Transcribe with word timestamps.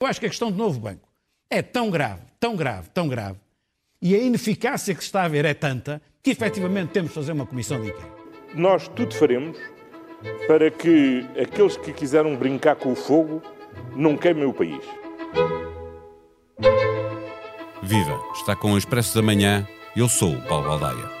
Eu 0.00 0.06
acho 0.06 0.20
que 0.20 0.26
a 0.26 0.28
questão 0.28 0.52
do 0.52 0.56
novo 0.56 0.78
banco 0.78 1.08
é 1.50 1.60
tão 1.60 1.90
grave, 1.90 2.22
tão 2.38 2.54
grave, 2.54 2.88
tão 2.90 3.08
grave, 3.08 3.38
e 4.00 4.14
a 4.14 4.18
ineficácia 4.18 4.94
que 4.94 5.00
se 5.00 5.06
está 5.06 5.24
a 5.24 5.28
ver 5.28 5.44
é 5.44 5.54
tanta 5.54 6.00
que 6.22 6.30
efetivamente 6.30 6.90
temos 6.90 7.10
de 7.10 7.14
fazer 7.16 7.32
uma 7.32 7.44
comissão 7.44 7.80
de 7.80 7.88
inquérito. 7.88 8.16
Nós 8.54 8.86
tudo 8.86 9.12
faremos 9.12 9.58
para 10.46 10.70
que 10.70 11.26
aqueles 11.40 11.76
que 11.76 11.92
quiseram 11.92 12.36
brincar 12.36 12.76
com 12.76 12.92
o 12.92 12.96
fogo 12.96 13.42
não 13.96 14.16
queimem 14.16 14.44
o 14.44 14.52
país. 14.52 14.84
Viva! 17.82 18.22
Está 18.34 18.54
com 18.54 18.74
o 18.74 18.78
Expresso 18.78 19.16
da 19.16 19.22
Manhã. 19.22 19.66
Eu 19.96 20.08
sou 20.08 20.32
o 20.32 20.42
Paulo 20.42 20.68
Baldaia. 20.68 21.17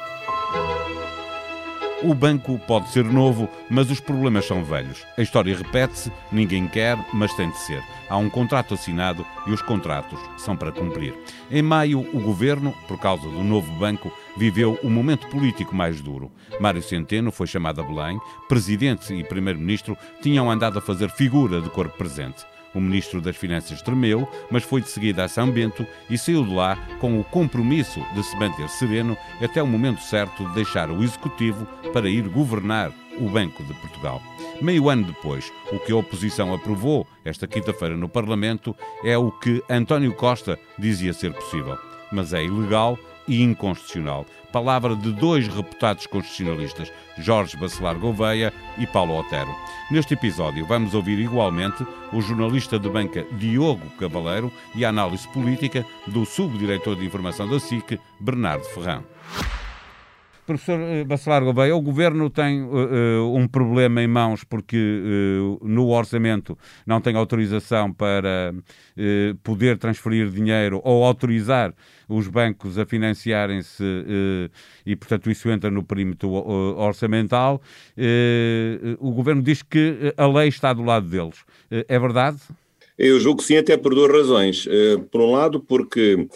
O 2.00 2.14
banco 2.14 2.60
pode 2.60 2.90
ser 2.90 3.04
novo, 3.04 3.48
mas 3.68 3.90
os 3.90 3.98
problemas 3.98 4.46
são 4.46 4.62
velhos. 4.62 5.04
A 5.16 5.22
história 5.22 5.56
repete-se, 5.56 6.12
ninguém 6.30 6.68
quer, 6.68 6.96
mas 7.12 7.34
tem 7.34 7.50
de 7.50 7.58
ser. 7.58 7.82
Há 8.08 8.16
um 8.16 8.30
contrato 8.30 8.74
assinado 8.74 9.26
e 9.48 9.50
os 9.50 9.60
contratos 9.60 10.20
são 10.36 10.56
para 10.56 10.70
cumprir. 10.70 11.12
Em 11.50 11.60
maio, 11.60 12.08
o 12.14 12.20
governo, 12.20 12.72
por 12.86 13.00
causa 13.00 13.24
do 13.24 13.42
novo 13.42 13.72
banco, 13.72 14.12
viveu 14.36 14.78
o 14.84 14.88
momento 14.88 15.26
político 15.26 15.74
mais 15.74 16.00
duro. 16.00 16.30
Mário 16.60 16.82
Centeno 16.82 17.32
foi 17.32 17.48
chamado 17.48 17.80
a 17.80 17.84
Belém, 17.84 18.20
presidente 18.48 19.12
e 19.12 19.24
primeiro-ministro 19.24 19.98
tinham 20.22 20.48
andado 20.48 20.78
a 20.78 20.82
fazer 20.82 21.10
figura 21.10 21.60
de 21.60 21.68
corpo 21.68 21.98
presente. 21.98 22.46
O 22.74 22.80
ministro 22.80 23.20
das 23.20 23.36
Finanças 23.36 23.82
tremeu, 23.82 24.28
mas 24.50 24.62
foi 24.62 24.80
de 24.80 24.88
seguida 24.88 25.24
a 25.24 25.28
São 25.28 25.50
Bento 25.50 25.86
e 26.10 26.18
saiu 26.18 26.44
de 26.44 26.54
lá 26.54 26.76
com 27.00 27.18
o 27.18 27.24
compromisso 27.24 28.00
de 28.14 28.22
se 28.22 28.36
manter 28.36 28.68
sereno 28.68 29.16
até 29.42 29.62
o 29.62 29.66
momento 29.66 30.02
certo 30.02 30.46
de 30.48 30.54
deixar 30.54 30.90
o 30.90 31.02
executivo 31.02 31.66
para 31.92 32.08
ir 32.08 32.28
governar 32.28 32.92
o 33.18 33.28
Banco 33.28 33.62
de 33.64 33.74
Portugal. 33.74 34.22
Meio 34.60 34.88
ano 34.88 35.04
depois, 35.04 35.52
o 35.72 35.78
que 35.78 35.92
a 35.92 35.96
oposição 35.96 36.54
aprovou 36.54 37.06
esta 37.24 37.46
quinta-feira 37.46 37.96
no 37.96 38.08
Parlamento 38.08 38.74
é 39.04 39.16
o 39.16 39.30
que 39.30 39.62
António 39.68 40.12
Costa 40.14 40.58
dizia 40.78 41.12
ser 41.12 41.32
possível. 41.32 41.78
Mas 42.10 42.32
é 42.32 42.44
ilegal 42.44 42.98
e 43.28 43.42
inconstitucional. 43.42 44.26
Palavra 44.50 44.96
de 44.96 45.12
dois 45.12 45.46
reputados 45.46 46.06
constitucionalistas, 46.06 46.90
Jorge 47.18 47.56
Bacelar 47.56 47.96
Gouveia 47.96 48.52
e 48.78 48.86
Paulo 48.86 49.18
Otero. 49.18 49.54
Neste 49.90 50.14
episódio 50.14 50.66
vamos 50.66 50.94
ouvir 50.94 51.18
igualmente 51.18 51.86
o 52.12 52.20
jornalista 52.20 52.78
de 52.78 52.88
banca 52.88 53.26
Diogo 53.32 53.88
Cavaleiro 53.98 54.50
e 54.74 54.84
a 54.84 54.88
análise 54.88 55.28
política 55.28 55.84
do 56.06 56.24
subdiretor 56.24 56.96
de 56.96 57.04
informação 57.04 57.48
da 57.48 57.60
SIC, 57.60 58.00
Bernardo 58.18 58.64
Ferrão. 58.64 59.04
Professor 60.48 60.80
eh, 60.80 61.04
Bacelar 61.04 61.44
Gouveia, 61.44 61.76
o 61.76 61.82
Governo 61.82 62.30
tem 62.30 62.62
uh, 62.62 63.34
um 63.34 63.46
problema 63.46 64.02
em 64.02 64.06
mãos 64.06 64.44
porque 64.44 64.78
uh, 64.78 65.58
no 65.62 65.90
orçamento 65.90 66.56
não 66.86 67.02
tem 67.02 67.14
autorização 67.16 67.92
para 67.92 68.54
uh, 68.54 69.36
poder 69.42 69.76
transferir 69.76 70.30
dinheiro 70.30 70.80
ou 70.82 71.04
autorizar 71.04 71.74
os 72.08 72.28
bancos 72.28 72.78
a 72.78 72.86
financiarem-se 72.86 73.84
e, 74.86 74.96
portanto, 74.96 75.30
isso 75.30 75.50
entra 75.50 75.70
no 75.70 75.82
perímetro 75.82 76.30
orçamental. 76.30 77.60
o 78.98 79.12
Governo 79.12 79.42
diz 79.42 79.62
que 79.62 80.14
a 80.16 80.26
lei 80.26 80.48
está 80.48 80.72
do 80.72 80.82
lado 80.82 81.06
deles. 81.06 81.44
é 81.70 81.98
verdade? 81.98 82.38
Eu 82.96 83.20
julgo 83.20 83.42
que 83.42 83.46
sim, 83.46 83.58
até 83.58 83.76
por 83.76 83.94
duas 83.94 84.10
razões. 84.10 84.66
Por 85.10 85.20
um 85.20 85.32
lado, 85.32 85.60
porque 85.60 86.26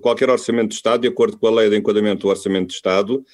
qualquer 0.00 0.30
orçamento 0.30 0.68
de 0.68 0.76
Estado, 0.76 1.00
de 1.00 1.08
acordo 1.08 1.36
com 1.36 1.48
a 1.48 1.50
lei 1.50 1.68
de 1.68 1.76
enquadramento 1.76 2.20
do 2.20 2.28
orçamento 2.28 2.68
de 2.68 2.74
Estado, 2.74 3.24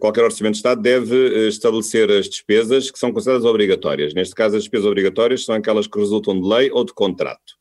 qualquer 0.00 0.24
orçamento 0.24 0.54
de 0.54 0.58
Estado 0.58 0.80
deve 0.80 1.14
eh, 1.14 1.48
estabelecer 1.48 2.10
as 2.10 2.28
despesas 2.28 2.90
que 2.90 2.98
são 2.98 3.12
consideradas 3.12 3.44
obrigatórias. 3.44 4.14
Neste 4.14 4.34
caso, 4.34 4.56
as 4.56 4.62
despesas 4.62 4.86
obrigatórias 4.86 5.44
são 5.44 5.54
aquelas 5.54 5.86
que 5.86 5.98
resultam 5.98 6.40
de 6.40 6.48
lei 6.48 6.70
ou 6.70 6.84
de 6.84 6.94
contrato. 6.94 7.54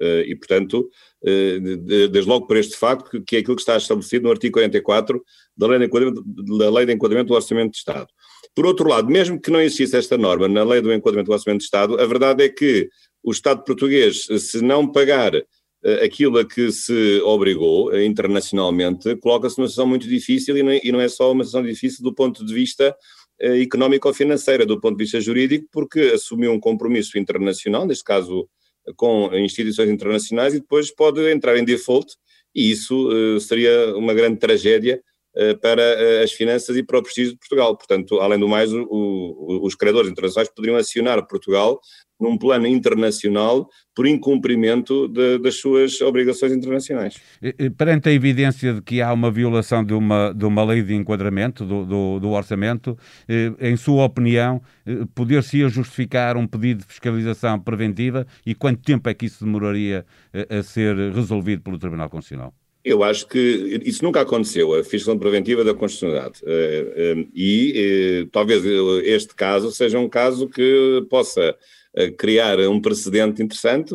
Eh, 0.00 0.24
e, 0.28 0.36
portanto, 0.36 0.88
desde 1.22 2.28
logo 2.28 2.46
por 2.46 2.56
este 2.56 2.76
facto, 2.76 3.22
que 3.26 3.36
é 3.36 3.38
aquilo 3.40 3.56
que 3.56 3.62
está 3.62 3.76
estabelecido 3.76 4.24
no 4.24 4.30
artigo 4.30 4.52
44 4.52 5.20
da 5.56 5.66
lei 5.66 5.78
de 5.78 5.86
enquadramento, 5.86 6.22
da 6.58 6.70
lei 6.70 6.86
de 6.86 6.92
enquadramento 6.92 7.28
do 7.28 7.34
Orçamento 7.34 7.72
de 7.72 7.78
Estado. 7.78 8.06
Por 8.54 8.64
outro 8.64 8.88
lado, 8.88 9.08
mesmo 9.08 9.40
que 9.40 9.50
não 9.50 9.60
existisse 9.60 9.96
esta 9.96 10.16
norma 10.16 10.46
na 10.48 10.62
lei 10.62 10.80
do 10.80 10.92
enquadramento 10.92 11.30
do 11.30 11.34
Orçamento 11.34 11.60
de 11.60 11.64
Estado, 11.64 12.00
a 12.00 12.06
verdade 12.06 12.44
é 12.44 12.48
que 12.48 12.88
o 13.22 13.32
Estado 13.32 13.64
português, 13.64 14.26
se 14.38 14.62
não 14.62 14.90
pagar 14.90 15.34
eh, 15.34 15.44
aquilo 16.02 16.38
a 16.38 16.44
que 16.44 16.72
se 16.72 17.20
obrigou 17.22 17.94
eh, 17.94 18.04
internacionalmente, 18.04 19.14
coloca-se 19.16 19.58
numa 19.58 19.68
situação 19.68 19.88
muito 19.88 20.08
difícil 20.08 20.56
é, 20.56 20.80
e 20.82 20.90
não 20.90 21.00
é 21.00 21.08
só 21.08 21.30
uma 21.30 21.44
situação 21.44 21.66
difícil 21.66 22.02
do 22.02 22.14
ponto 22.14 22.44
de 22.44 22.52
vista 22.52 22.96
eh, 23.40 23.62
económico-financeiro, 23.62 24.66
do 24.66 24.80
ponto 24.80 24.96
de 24.96 25.04
vista 25.04 25.20
jurídico, 25.20 25.68
porque 25.70 26.00
assumiu 26.14 26.52
um 26.52 26.60
compromisso 26.60 27.18
internacional, 27.18 27.86
neste 27.86 28.04
caso 28.04 28.48
com 28.96 29.34
instituições 29.34 29.90
internacionais, 29.90 30.54
e 30.54 30.60
depois 30.60 30.94
pode 30.94 31.20
entrar 31.30 31.56
em 31.56 31.64
default, 31.64 32.14
e 32.54 32.70
isso 32.70 33.10
seria 33.40 33.96
uma 33.96 34.14
grande 34.14 34.38
tragédia 34.38 35.02
para 35.60 36.22
as 36.22 36.30
finanças 36.30 36.76
e 36.76 36.84
para 36.84 37.00
o 37.00 37.02
prestígio 37.02 37.32
de 37.32 37.38
Portugal. 37.38 37.76
Portanto, 37.76 38.20
além 38.20 38.38
do 38.38 38.46
mais, 38.46 38.72
o, 38.72 38.86
o, 38.88 39.66
os 39.66 39.74
credores 39.74 40.08
internacionais 40.08 40.48
poderiam 40.48 40.76
acionar 40.76 41.26
Portugal 41.26 41.80
num 42.20 42.36
plano 42.38 42.66
internacional 42.66 43.68
por 43.94 44.06
incumprimento 44.06 45.08
de, 45.08 45.38
das 45.38 45.56
suas 45.56 46.00
obrigações 46.00 46.52
internacionais. 46.52 47.20
Perante 47.76 48.08
a 48.08 48.12
evidência 48.12 48.74
de 48.74 48.82
que 48.82 49.00
há 49.00 49.12
uma 49.12 49.30
violação 49.30 49.84
de 49.84 49.94
uma, 49.94 50.32
de 50.32 50.44
uma 50.44 50.64
lei 50.64 50.82
de 50.82 50.94
enquadramento 50.94 51.64
do, 51.64 51.84
do, 51.84 52.20
do 52.20 52.30
orçamento, 52.30 52.96
eh, 53.28 53.52
em 53.60 53.76
sua 53.76 54.04
opinião, 54.04 54.60
eh, 54.86 55.04
poder-se 55.14 55.68
justificar 55.68 56.36
um 56.36 56.46
pedido 56.46 56.80
de 56.80 56.86
fiscalização 56.86 57.58
preventiva 57.60 58.26
e 58.44 58.54
quanto 58.54 58.82
tempo 58.82 59.08
é 59.08 59.14
que 59.14 59.26
isso 59.26 59.44
demoraria 59.44 60.04
a 60.50 60.62
ser 60.62 60.96
resolvido 61.12 61.62
pelo 61.62 61.78
Tribunal 61.78 62.10
Constitucional? 62.10 62.52
Eu 62.88 63.02
acho 63.02 63.26
que 63.26 63.80
isso 63.84 64.04
nunca 64.04 64.20
aconteceu, 64.20 64.72
a 64.72 64.76
fiscalização 64.76 65.18
preventiva 65.18 65.64
da 65.64 65.74
constitucionalidade. 65.74 66.40
Eh, 66.46 67.26
e 67.34 68.28
talvez 68.30 68.64
este 69.02 69.34
caso 69.34 69.72
seja 69.72 69.98
um 69.98 70.08
caso 70.08 70.48
que 70.48 71.04
possa 71.10 71.56
criar 72.16 72.60
um 72.60 72.80
precedente 72.80 73.42
interessante, 73.42 73.92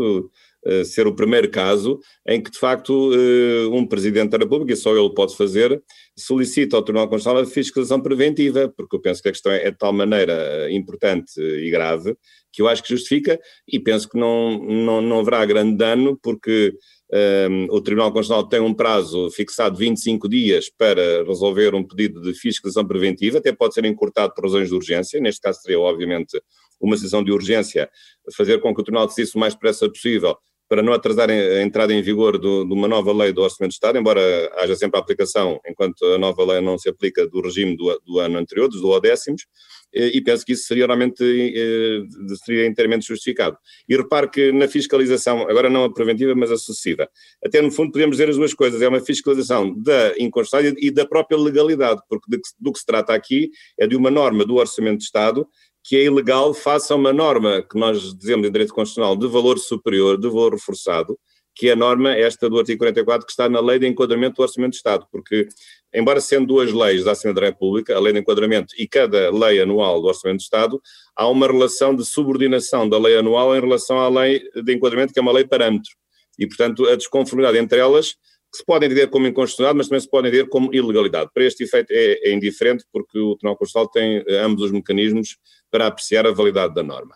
ser 0.84 1.08
o 1.08 1.16
primeiro 1.16 1.50
caso 1.50 2.00
em 2.28 2.42
que, 2.42 2.52
de 2.52 2.60
facto, 2.60 3.14
eh, 3.14 3.68
um 3.72 3.86
Presidente 3.86 4.32
da 4.32 4.38
República, 4.38 4.74
e 4.74 4.76
só 4.76 4.96
ele 4.96 5.14
pode 5.14 5.38
fazer, 5.38 5.82
solicita 6.16 6.76
ao 6.76 6.84
Tribunal 6.84 7.08
Constitucional 7.08 7.44
a 7.44 7.46
fiscalização 7.46 8.02
preventiva, 8.02 8.72
porque 8.76 8.96
eu 8.96 9.00
penso 9.00 9.22
que 9.24 9.30
a 9.30 9.32
questão 9.32 9.54
é 9.54 9.72
de 9.72 9.78
tal 9.78 9.94
maneira 9.94 10.34
eh, 10.34 10.72
importante 10.74 11.40
e 11.40 11.72
grave 11.72 12.16
que 12.52 12.62
eu 12.62 12.68
acho 12.68 12.84
que 12.84 12.90
justifica 12.90 13.40
e 13.68 13.80
penso 13.80 14.10
que 14.10 14.20
não, 14.20 14.62
não, 14.62 15.02
não 15.02 15.20
haverá 15.20 15.46
grande 15.46 15.78
dano, 15.78 16.20
porque 16.22 16.74
um, 17.14 17.68
o 17.70 17.82
Tribunal 17.82 18.12
Constitucional 18.12 18.48
tem 18.48 18.60
um 18.62 18.74
prazo 18.74 19.30
fixado 19.32 19.78
de 19.78 19.84
25 19.84 20.30
dias 20.30 20.70
para 20.70 21.24
resolver 21.26 21.76
um 21.76 21.84
pedido 21.84 22.22
de 22.22 22.34
fiscalização 22.34 22.88
preventiva, 22.88 23.40
até 23.40 23.52
pode 23.52 23.74
ser 23.74 23.86
encurtado 23.86 24.34
por 24.34 24.46
razões 24.46 24.70
de 24.70 24.76
urgência, 24.76 25.20
neste 25.20 25.42
caso 25.42 25.60
seria 25.62 25.80
obviamente 25.80 26.42
uma 26.80 26.98
sessão 26.98 27.24
de 27.24 27.32
urgência, 27.32 27.90
fazer 28.36 28.60
com 28.60 28.74
que 28.74 28.82
o 28.82 28.84
Tribunal 28.84 29.08
decidisse 29.08 29.36
o 29.36 29.40
mais 29.40 29.54
depressa 29.54 29.90
possível 29.90 30.38
para 30.72 30.82
não 30.82 30.94
atrasar 30.94 31.30
a 31.30 31.62
entrada 31.62 31.94
em 31.94 32.02
vigor 32.02 32.38
do, 32.38 32.64
de 32.64 32.74
uma 32.74 32.88
nova 32.88 33.12
lei 33.12 33.34
do 33.34 33.42
Orçamento 33.42 33.72
de 33.72 33.74
Estado, 33.74 33.98
embora 33.98 34.22
haja 34.56 34.74
sempre 34.74 34.98
a 34.98 35.04
aplicação, 35.04 35.60
enquanto 35.68 36.02
a 36.06 36.18
nova 36.18 36.46
lei 36.46 36.62
não 36.62 36.78
se 36.78 36.88
aplica 36.88 37.28
do 37.28 37.42
regime 37.42 37.76
do, 37.76 38.02
do 38.06 38.20
ano 38.20 38.38
anterior, 38.38 38.70
dos 38.70 38.80
duodécimos, 38.80 39.48
e 39.94 40.22
penso 40.22 40.46
que 40.46 40.54
isso 40.54 40.64
seria 40.64 40.86
realmente 40.86 41.22
eh, 41.22 42.04
seria 42.46 42.66
inteiramente 42.66 43.06
justificado. 43.06 43.58
E 43.90 43.98
repare 43.98 44.30
que 44.30 44.54
na 44.54 44.66
fiscalização, 44.66 45.42
agora 45.42 45.70
não 45.70 45.84
a 45.84 45.94
preventiva, 45.94 46.34
mas 46.36 46.50
a 46.50 46.56
sucessiva, 46.56 47.10
até 47.46 47.62
no 47.62 47.70
fundo 47.70 47.92
podemos 47.92 48.16
dizer 48.16 48.30
as 48.30 48.38
duas 48.38 48.54
coisas, 48.54 48.82
é 48.82 48.88
uma 48.88 49.02
fiscalização 49.02 49.78
da 49.78 50.14
inconstitucionalidade 50.18 50.88
e 50.88 50.90
da 50.90 51.06
própria 51.06 51.38
legalidade, 51.38 52.00
porque 52.08 52.40
do 52.58 52.72
que 52.72 52.80
se 52.80 52.86
trata 52.86 53.14
aqui 53.14 53.50
é 53.78 53.86
de 53.86 53.98
uma 53.98 54.10
norma 54.10 54.46
do 54.46 54.56
Orçamento 54.56 55.00
de 55.00 55.04
Estado 55.04 55.46
que 55.84 55.96
é 55.96 56.04
ilegal 56.04 56.54
faça 56.54 56.96
uma 56.96 57.12
norma 57.12 57.62
que 57.62 57.78
nós 57.78 58.14
dizemos 58.16 58.48
em 58.48 58.52
direito 58.52 58.74
constitucional 58.74 59.16
de 59.16 59.28
valor 59.28 59.58
superior, 59.58 60.20
de 60.20 60.28
valor 60.28 60.54
reforçado, 60.54 61.18
que 61.56 61.70
é 61.70 61.74
a 61.74 61.76
norma 61.76 62.14
esta 62.14 62.50
do 62.50 62.58
artigo 62.58 62.80
44 62.80 63.26
que 63.26 63.32
está 63.32 63.50
na 63.50 63.60
lei 63.60 63.78
de 63.78 63.88
enquadramento 63.88 64.36
do 64.36 64.42
Orçamento 64.42 64.72
de 64.72 64.78
Estado, 64.78 65.06
porque, 65.12 65.48
embora 65.94 66.22
sendo 66.22 66.48
duas 66.48 66.72
leis 66.72 67.04
da 67.04 67.12
Assembleia 67.12 67.52
da 67.52 67.54
República, 67.54 67.96
a 67.96 68.00
lei 68.00 68.14
de 68.14 68.20
enquadramento 68.20 68.74
e 68.78 68.88
cada 68.88 69.30
lei 69.32 69.62
anual 69.62 70.02
do 70.02 70.08
Orçamento 70.08 70.38
de 70.38 70.44
Estado, 70.44 70.82
há 71.16 71.28
uma 71.28 71.48
relação 71.48 71.96
de 71.96 72.06
subordinação 72.06 72.88
da 72.88 72.98
lei 72.98 73.18
anual 73.18 73.56
em 73.56 73.60
relação 73.60 74.00
à 74.00 74.08
lei 74.08 74.42
de 74.56 74.74
enquadramento, 74.74 75.14
que 75.14 75.20
é 75.20 75.22
uma 75.22 75.32
lei 75.32 75.46
parâmetro. 75.46 75.92
E, 76.40 76.48
portanto, 76.48 76.88
a 76.88 76.96
desconformidade 76.96 77.58
entre 77.58 77.80
elas 77.80 78.16
que 78.52 78.58
se 78.58 78.66
podem 78.66 78.88
entender 78.88 79.08
como 79.08 79.28
inconstitucionalidade, 79.28 79.78
mas 79.78 79.88
também 79.88 80.02
se 80.02 80.10
podem 80.10 80.30
entender 80.30 80.50
como 80.50 80.74
ilegalidade. 80.74 81.30
Para 81.34 81.46
este 81.46 81.64
efeito 81.64 81.90
é, 81.92 82.30
é 82.30 82.34
indiferente, 82.34 82.84
porque 82.92 83.18
o 83.18 83.36
Tribunal 83.36 83.58
Constitucional 83.58 83.90
tem 83.90 84.24
eh, 84.28 84.40
ambos 84.40 84.64
os 84.64 84.72
mecanismos 84.72 85.38
para 85.72 85.88
apreciar 85.88 86.28
a 86.28 86.32
validade 86.32 86.76
da 86.76 86.84
norma. 86.84 87.16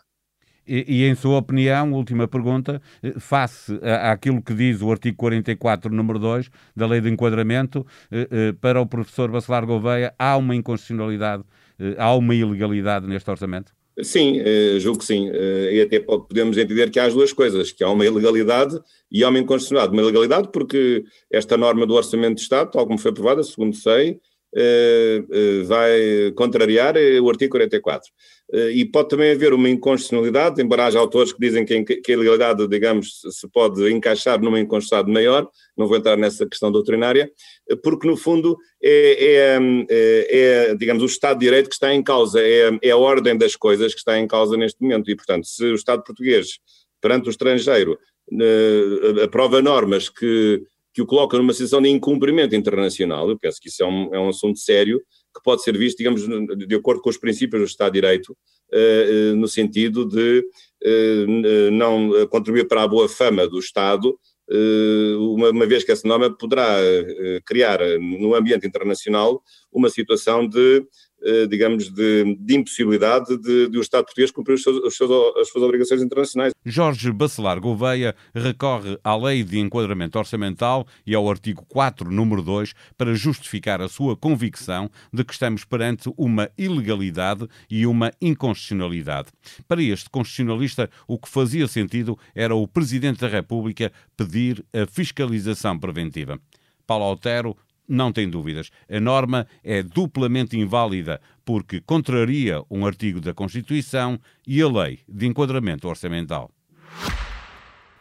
E, 0.67 0.83
e, 0.87 1.03
em 1.03 1.13
sua 1.13 1.37
opinião, 1.37 1.93
última 1.93 2.27
pergunta, 2.27 2.81
eh, 3.03 3.13
face 3.19 3.79
àquilo 3.83 4.41
que 4.41 4.53
diz 4.53 4.81
o 4.81 4.91
artigo 4.91 5.15
44, 5.17 5.93
número 5.93 6.17
2 6.17 6.49
da 6.75 6.87
Lei 6.87 7.01
de 7.01 7.09
Enquadramento, 7.09 7.85
eh, 8.11 8.53
para 8.59 8.81
o 8.81 8.87
professor 8.87 9.29
Bacelar 9.29 9.65
Gouveia, 9.65 10.13
há 10.17 10.35
uma 10.37 10.55
inconstitucionalidade, 10.55 11.43
há 11.97 12.15
uma 12.15 12.33
ilegalidade 12.33 13.05
neste 13.05 13.29
orçamento? 13.29 13.73
Sim, 14.01 14.41
julgo 14.77 14.99
que 14.99 15.05
sim. 15.05 15.29
E 15.31 15.81
até 15.81 16.01
podemos 16.01 16.57
entender 16.57 16.89
que 16.89 16.99
há 16.99 17.05
as 17.05 17.13
duas 17.13 17.31
coisas, 17.31 17.71
que 17.71 17.81
há 17.81 17.89
uma 17.89 18.05
ilegalidade 18.05 18.77
e 19.09 19.23
há 19.23 19.29
uma 19.29 19.39
inconstitucionalidade. 19.39 19.93
Uma 19.93 20.01
ilegalidade 20.01 20.49
porque 20.51 21.05
esta 21.31 21.55
norma 21.55 21.85
do 21.85 21.93
Orçamento 21.93 22.35
de 22.35 22.41
Estado, 22.41 22.71
tal 22.71 22.85
como 22.85 22.99
foi 22.99 23.11
aprovada, 23.11 23.41
segundo 23.41 23.73
sei, 23.73 24.09
eh, 24.09 24.15
eh, 24.15 24.34
vai 25.65 26.31
contrariar 26.35 26.95
o 27.21 27.29
artigo 27.29 27.51
44. 27.51 28.09
Eh, 28.53 28.71
e 28.71 28.85
pode 28.85 29.09
também 29.09 29.31
haver 29.31 29.53
uma 29.53 29.69
inconstitucionalidade, 29.69 30.61
embora 30.61 30.85
haja 30.85 30.99
autores 30.99 31.33
que 31.33 31.39
dizem 31.39 31.65
que 31.65 32.01
a 32.07 32.11
ilegalidade, 32.11 32.67
digamos, 32.67 33.21
se 33.29 33.47
pode 33.49 33.91
encaixar 33.91 34.39
numa 34.39 34.59
inconstitucionalidade 34.59 35.11
maior, 35.11 35.49
não 35.75 35.87
vou 35.87 35.97
entrar 35.97 36.15
nessa 36.15 36.45
questão 36.45 36.71
doutrinária, 36.71 37.31
porque 37.83 38.07
no 38.07 38.15
fundo 38.15 38.57
é, 38.81 39.23
é, 39.23 39.59
é, 39.89 40.69
é 40.69 40.75
digamos, 40.75 41.01
o 41.01 41.07
Estado 41.07 41.39
de 41.39 41.45
Direito 41.45 41.69
que 41.69 41.75
está 41.75 41.93
em 41.93 42.03
causa, 42.03 42.39
é, 42.39 42.77
é 42.81 42.91
a 42.91 42.97
ordem 42.97 43.37
das 43.37 43.55
coisas 43.55 43.93
que 43.93 43.99
está 43.99 44.17
em 44.19 44.27
causa 44.27 44.55
neste 44.55 44.81
momento. 44.81 45.09
E, 45.09 45.15
portanto, 45.15 45.47
se 45.47 45.63
o 45.65 45.75
Estado 45.75 46.03
português, 46.03 46.59
perante 47.01 47.27
o 47.27 47.31
estrangeiro, 47.31 47.97
aprova 49.23 49.61
normas 49.61 50.09
que 50.09 50.61
que 50.95 51.01
o 51.01 51.05
coloca 51.05 51.37
numa 51.37 51.51
situação 51.51 51.81
de 51.81 51.89
incumprimento 51.89 52.55
internacional. 52.55 53.29
Eu 53.29 53.37
penso 53.37 53.59
que 53.59 53.67
isso 53.67 53.83
é 53.83 53.85
um, 53.85 54.15
é 54.15 54.19
um 54.19 54.29
assunto 54.29 54.57
sério 54.57 55.01
que 55.35 55.43
pode 55.43 55.61
ser 55.61 55.77
visto, 55.77 55.97
digamos, 55.97 56.25
de 56.25 56.73
acordo 56.73 57.01
com 57.01 57.09
os 57.09 57.17
princípios 57.17 57.61
do 57.61 57.67
Estado 57.67 57.91
de 57.91 57.99
Direito, 57.99 58.29
uh, 58.29 59.35
no 59.35 59.45
sentido 59.45 60.05
de 60.05 60.39
uh, 60.39 61.71
não 61.71 62.25
contribuir 62.29 62.65
para 62.69 62.83
a 62.83 62.87
boa 62.87 63.09
fama 63.09 63.45
do 63.45 63.59
Estado, 63.59 64.17
uma, 65.17 65.49
uma, 65.49 65.65
vez 65.65 65.83
que 65.83 65.91
essa 65.91 66.07
norma 66.07 66.29
poderá 66.29 66.77
criar 67.47 67.79
no 67.99 68.35
ambiente 68.35 68.67
internacional 68.67 69.41
uma 69.73 69.89
situação 69.89 70.47
de 70.47 70.77
eh, 70.77 71.14
digamos, 71.49 71.89
de, 71.89 72.35
de 72.39 72.55
impossibilidade 72.55 73.37
de, 73.37 73.67
de, 73.69 73.77
o 73.77 73.81
Estado 73.81 74.05
português 74.05 74.31
cumprir 74.31 74.53
os 74.53 74.63
seus, 74.63 74.77
os 74.77 74.95
seus, 74.95 75.09
as 75.37 75.49
suas 75.49 75.63
obrigações 75.63 76.01
internacionais. 76.01 76.53
Jorge 76.65 77.11
Bacelar 77.11 77.59
Gouveia 77.59 78.15
recorre 78.33 78.97
à 79.03 79.15
Lei 79.15 79.43
de 79.43 79.59
Enquadramento 79.59 80.17
Orçamental 80.17 80.87
e 81.05 81.15
ao 81.15 81.29
artigo 81.29 81.65
4, 81.67 82.11
número 82.11 82.41
2, 82.41 82.73
para 82.97 83.13
justificar 83.13 83.81
a 83.81 83.87
sua 83.87 84.15
convicção 84.15 84.89
de 85.11 85.23
que 85.23 85.33
estamos 85.33 85.63
perante 85.63 86.11
uma 86.17 86.49
ilegalidade 86.57 87.47
e 87.69 87.85
uma 87.85 88.11
inconstitucionalidade. 88.21 89.29
Para 89.67 89.81
este 89.81 90.09
constitucionalista, 90.09 90.89
o 91.07 91.17
que 91.17 91.29
fazia 91.29 91.67
sentido 91.67 92.17
era 92.33 92.55
o 92.55 92.67
Presidente 92.67 93.21
da 93.21 93.27
República 93.27 93.91
pedir 94.15 94.63
a 94.73 94.85
fiscalização 94.85 95.77
preventiva. 95.79 96.39
Paulo 96.85 97.05
Altero 97.05 97.57
não 97.87 98.11
tem 98.11 98.29
dúvidas. 98.29 98.69
A 98.89 98.99
norma 98.99 99.47
é 99.63 99.83
duplamente 99.83 100.57
inválida 100.57 101.21
porque 101.43 101.79
contraria 101.79 102.61
um 102.69 102.85
artigo 102.85 103.21
da 103.21 103.33
Constituição 103.33 104.19
e 104.47 104.61
a 104.61 104.67
lei 104.67 104.99
de 105.07 105.27
enquadramento 105.27 105.87
orçamental. 105.87 106.51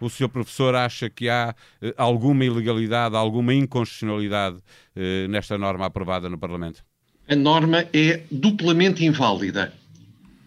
O 0.01 0.11
senhor 0.11 0.29
professor 0.29 0.75
acha 0.75 1.09
que 1.09 1.29
há 1.29 1.55
eh, 1.81 1.95
alguma 1.97 2.45
ilegalidade, 2.45 3.17
alguma 3.17 3.55
inconstitucionalidade 3.55 4.59
eh, 4.97 5.27
nesta 5.29 5.57
norma 5.57 5.87
aprovada 5.87 6.29
no 6.29 6.37
Parlamento? 6.37 6.85
A 7.29 7.37
norma 7.37 7.87
é 7.93 8.23
duplamente 8.31 9.05
inválida. 9.05 9.73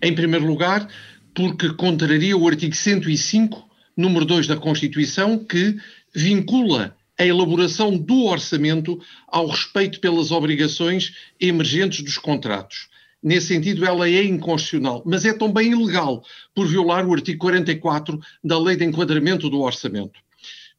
Em 0.02 0.14
primeiro 0.14 0.46
lugar, 0.46 0.88
porque 1.34 1.70
contraria 1.74 2.36
o 2.38 2.48
artigo 2.48 2.76
105, 2.76 3.68
número 3.96 4.26
2 4.26 4.48
da 4.48 4.58
Constituição, 4.58 5.40
que 5.40 5.78
vincula 6.14 6.97
a 7.18 7.26
elaboração 7.26 7.98
do 7.98 8.26
orçamento 8.26 9.00
ao 9.28 9.48
respeito 9.48 10.00
pelas 10.00 10.32
obrigações 10.32 11.14
emergentes 11.40 12.04
dos 12.04 12.18
contratos. 12.18 12.88
Nesse 13.22 13.48
sentido, 13.48 13.84
ela 13.84 14.08
é 14.08 14.24
inconstitucional, 14.24 15.02
mas 15.06 15.26
é 15.26 15.34
também 15.34 15.72
ilegal 15.72 16.24
por 16.54 16.68
violar 16.68 17.06
o 17.08 17.14
artigo 17.14 17.40
44 17.40 18.20
da 18.44 18.60
Lei 18.60 18.76
de 18.76 18.86
Enquadramento 18.86 19.50
do 19.50 19.60
Orçamento. 19.60 20.20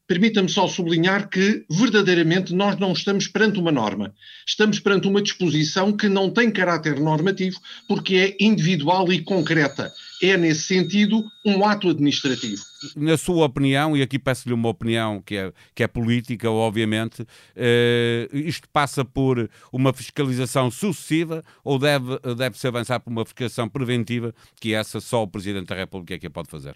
Permita-me 0.07 0.49
só 0.49 0.67
sublinhar 0.67 1.29
que, 1.29 1.63
verdadeiramente, 1.69 2.51
nós 2.51 2.79
não 2.79 2.93
estamos 2.93 3.27
perante 3.27 3.59
uma 3.59 3.71
norma. 3.71 4.11
Estamos 4.47 4.79
perante 4.79 5.07
uma 5.07 5.21
disposição 5.21 5.95
que 5.95 6.09
não 6.09 6.31
tem 6.31 6.49
caráter 6.49 6.99
normativo, 6.99 7.59
porque 7.87 8.15
é 8.15 8.43
individual 8.43 9.11
e 9.13 9.21
concreta. 9.21 9.91
É, 10.21 10.35
nesse 10.35 10.63
sentido, 10.63 11.23
um 11.45 11.63
ato 11.65 11.89
administrativo. 11.89 12.61
Na 12.95 13.17
sua 13.17 13.45
opinião, 13.45 13.95
e 13.95 14.01
aqui 14.01 14.19
peço-lhe 14.19 14.53
uma 14.53 14.69
opinião 14.69 15.21
que 15.21 15.35
é, 15.35 15.53
que 15.73 15.83
é 15.83 15.87
política, 15.87 16.49
obviamente, 16.51 17.25
eh, 17.55 18.27
isto 18.33 18.67
passa 18.69 19.05
por 19.05 19.49
uma 19.71 19.93
fiscalização 19.93 20.69
sucessiva 20.69 21.43
ou 21.63 21.79
deve, 21.79 22.19
deve-se 22.37 22.67
avançar 22.67 22.99
por 22.99 23.11
uma 23.11 23.25
fiscalização 23.25 23.69
preventiva, 23.69 24.33
que 24.59 24.73
essa 24.73 24.99
só 24.99 25.23
o 25.23 25.27
Presidente 25.27 25.67
da 25.67 25.75
República 25.75 26.15
é 26.15 26.19
que 26.19 26.27
a 26.27 26.31
pode 26.31 26.49
fazer? 26.49 26.75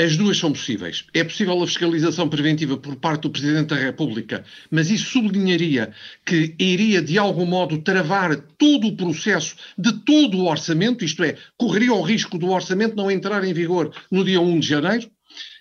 As 0.00 0.16
duas 0.16 0.38
são 0.38 0.52
possíveis. 0.52 1.04
É 1.12 1.24
possível 1.24 1.60
a 1.60 1.66
fiscalização 1.66 2.28
preventiva 2.28 2.76
por 2.76 2.94
parte 2.94 3.22
do 3.22 3.30
Presidente 3.30 3.70
da 3.70 3.76
República, 3.76 4.44
mas 4.70 4.92
isso 4.92 5.10
sublinharia 5.10 5.92
que 6.24 6.54
iria, 6.56 7.02
de 7.02 7.18
algum 7.18 7.44
modo, 7.44 7.82
travar 7.82 8.36
todo 8.56 8.86
o 8.86 8.96
processo 8.96 9.56
de 9.76 9.92
todo 10.04 10.38
o 10.38 10.48
orçamento, 10.48 11.04
isto 11.04 11.24
é, 11.24 11.36
correria 11.56 11.92
o 11.92 12.00
risco 12.00 12.38
do 12.38 12.48
orçamento 12.48 12.94
não 12.94 13.10
entrar 13.10 13.42
em 13.42 13.52
vigor 13.52 13.92
no 14.08 14.24
dia 14.24 14.40
1 14.40 14.60
de 14.60 14.68
janeiro. 14.68 15.10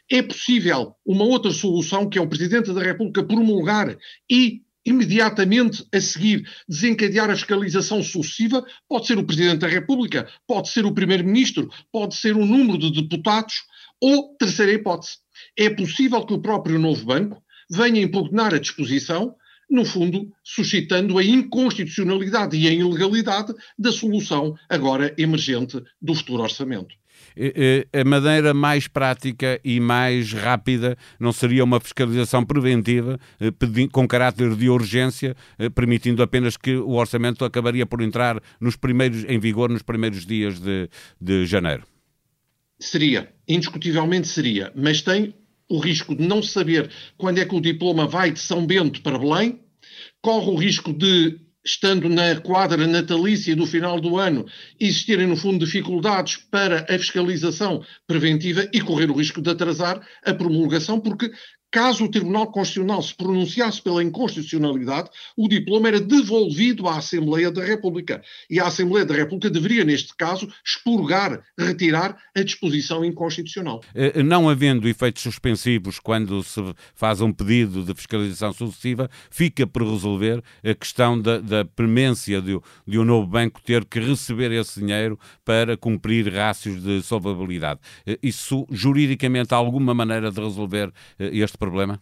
É 0.10 0.22
possível 0.22 0.94
uma 1.04 1.25
outra 1.25 1.51
solução, 1.51 2.07
que 2.07 2.19
é 2.19 2.22
o 2.22 2.30
Presidente 2.30 2.72
da 2.72 2.84
República 2.84 3.24
promulgar 3.24 3.98
e 4.30 4.62
imediatamente 4.86 5.84
a 5.92 6.00
seguir 6.00 6.48
desencadear 6.69 7.31
a 7.31 7.36
fiscalização 7.36 8.04
sucessiva, 8.04 8.63
pode 8.88 9.07
ser 9.07 9.18
o 9.18 9.25
Presidente 9.25 9.62
da 9.62 9.68
República, 9.68 10.30
pode 10.45 10.69
ser 10.69 10.86
o 10.86 10.94
Primeiro-Ministro, 10.94 11.69
pode 11.92 12.16
ser 12.16 12.38
um 12.38 12.45
número 12.45 12.78
de 12.78 13.01
deputados 13.01 13.66
ou, 14.02 14.36
terceira 14.38 14.74
hipótese, 14.74 15.18
é 15.58 15.70
possível 15.70 16.26
que 16.26 16.34
o 16.34 16.42
próprio 16.42 16.80
novo 16.80 17.06
banco 17.06 17.42
venha 17.70 18.02
impugnar 18.02 18.54
a 18.54 18.60
disposição, 18.60 19.36
no 19.70 19.84
fundo, 19.84 20.32
suscitando 20.44 21.18
a 21.18 21.24
inconstitucionalidade 21.24 22.56
e 22.56 22.68
a 22.68 22.72
ilegalidade 22.72 23.54
da 23.78 23.92
solução 23.92 24.56
agora 24.70 25.14
emergente 25.18 25.84
do 26.02 26.16
futuro 26.16 26.44
orçamento. 26.44 26.96
A 27.94 28.04
maneira 28.04 28.54
mais 28.54 28.88
prática 28.88 29.60
e 29.64 29.80
mais 29.80 30.34
rápida 30.34 30.98
não 31.20 31.32
seria 31.32 31.64
uma 31.64 31.80
fiscalização 31.80 32.44
preventiva 32.44 33.20
eh, 33.40 33.52
com 33.92 34.08
caráter 34.08 34.56
de 34.56 34.70
urgência, 34.70 35.36
eh, 35.60 35.70
permitindo 35.70 36.24
apenas 36.24 36.58
que 36.58 36.76
o 36.76 36.94
orçamento 36.94 37.46
acabaria 37.46 37.86
por 37.86 38.02
entrar 38.02 38.42
nos 38.60 38.76
primeiros, 38.76 39.24
em 39.26 39.40
vigor 39.40 39.70
nos 39.70 39.84
primeiros 39.84 40.26
dias 40.26 40.60
de, 40.60 40.90
de 41.20 41.46
janeiro? 41.46 41.84
Seria, 42.79 43.33
indiscutivelmente 43.47 44.27
seria, 44.27 44.71
mas 44.75 45.01
tem 45.01 45.33
o 45.69 45.79
risco 45.79 46.15
de 46.15 46.25
não 46.25 46.41
saber 46.41 46.89
quando 47.18 47.39
é 47.39 47.45
que 47.45 47.56
o 47.56 47.62
diploma 47.62 48.07
vai 48.07 48.31
de 48.31 48.39
São 48.39 48.65
Bento 48.65 49.01
para 49.01 49.17
Belém, 49.17 49.60
corre 50.22 50.50
o 50.50 50.55
risco 50.55 50.93
de, 50.93 51.39
estando 51.65 52.07
na 52.07 52.39
quadra 52.39 52.88
natalícia 52.88 53.55
do 53.55 53.65
final 53.65 54.00
do 54.00 54.17
ano, 54.17 54.46
existirem, 54.79 55.27
no 55.27 55.36
fundo, 55.36 55.65
dificuldades 55.65 56.38
para 56.38 56.86
a 56.88 56.98
fiscalização 56.98 57.84
preventiva 58.05 58.69
e 58.72 58.79
correr 58.79 59.10
o 59.10 59.15
risco 59.15 59.41
de 59.41 59.50
atrasar 59.50 60.00
a 60.24 60.34
promulgação, 60.34 61.00
porque 61.00 61.31
Caso 61.77 62.05
o 62.05 62.10
Tribunal 62.10 62.48
Constitucional 62.48 63.03
se 63.03 63.13
pronunciasse 63.13 63.79
pela 63.79 64.03
inconstitucionalidade, 64.03 65.12
o 65.36 65.48
diploma 65.48 65.89
era 65.89 66.00
devolvido 66.00 66.88
à 66.88 66.98
Assembleia 66.98 67.51
da 67.51 67.63
República. 67.63 68.24
E 68.50 68.60
a 68.60 68.65
Assembleia 68.65 69.05
da 69.05 69.13
República 69.13 69.48
deveria, 69.51 69.84
neste 69.84 70.15
caso, 70.15 70.51
expurgar, 70.65 71.39
retirar 71.55 72.17
a 72.36 72.41
disposição 72.41 73.05
inconstitucional. 73.05 73.84
Eh, 73.93 74.24
não 74.24 74.50
havendo 74.50 74.89
efeitos 74.89 75.22
suspensivos 75.22 76.00
quando 76.00 76.41
se 76.41 76.60
faz 76.96 77.22
um 77.22 77.31
pedido 77.31 77.84
de 77.84 77.93
fiscalização 77.93 78.51
sucessiva, 78.53 79.07
fica 79.29 79.67
por 79.67 79.84
resolver 79.84 80.41
a 80.63 80.74
questão 80.74 81.22
da, 81.22 81.38
da 81.38 81.63
premência 81.63 82.41
de, 82.41 82.60
de 82.88 82.98
um 82.98 83.05
novo 83.05 83.27
banco 83.27 83.62
ter 83.62 83.86
que 83.86 84.00
receber 84.00 84.51
esse 84.51 84.79
dinheiro 84.79 85.19
para 85.46 85.77
cumprir 85.77 86.34
rácios 86.34 86.81
de 86.81 87.03
solvabilidade. 87.03 87.79
Eh, 88.03 88.17
isso, 88.24 88.65
juridicamente, 88.72 89.53
há 89.53 89.57
alguma 89.57 89.93
maneira 89.93 90.31
de 90.31 90.41
resolver 90.41 90.91
eh, 91.19 91.29
este 91.34 91.57
este 91.57 91.66
problema? 91.67 92.01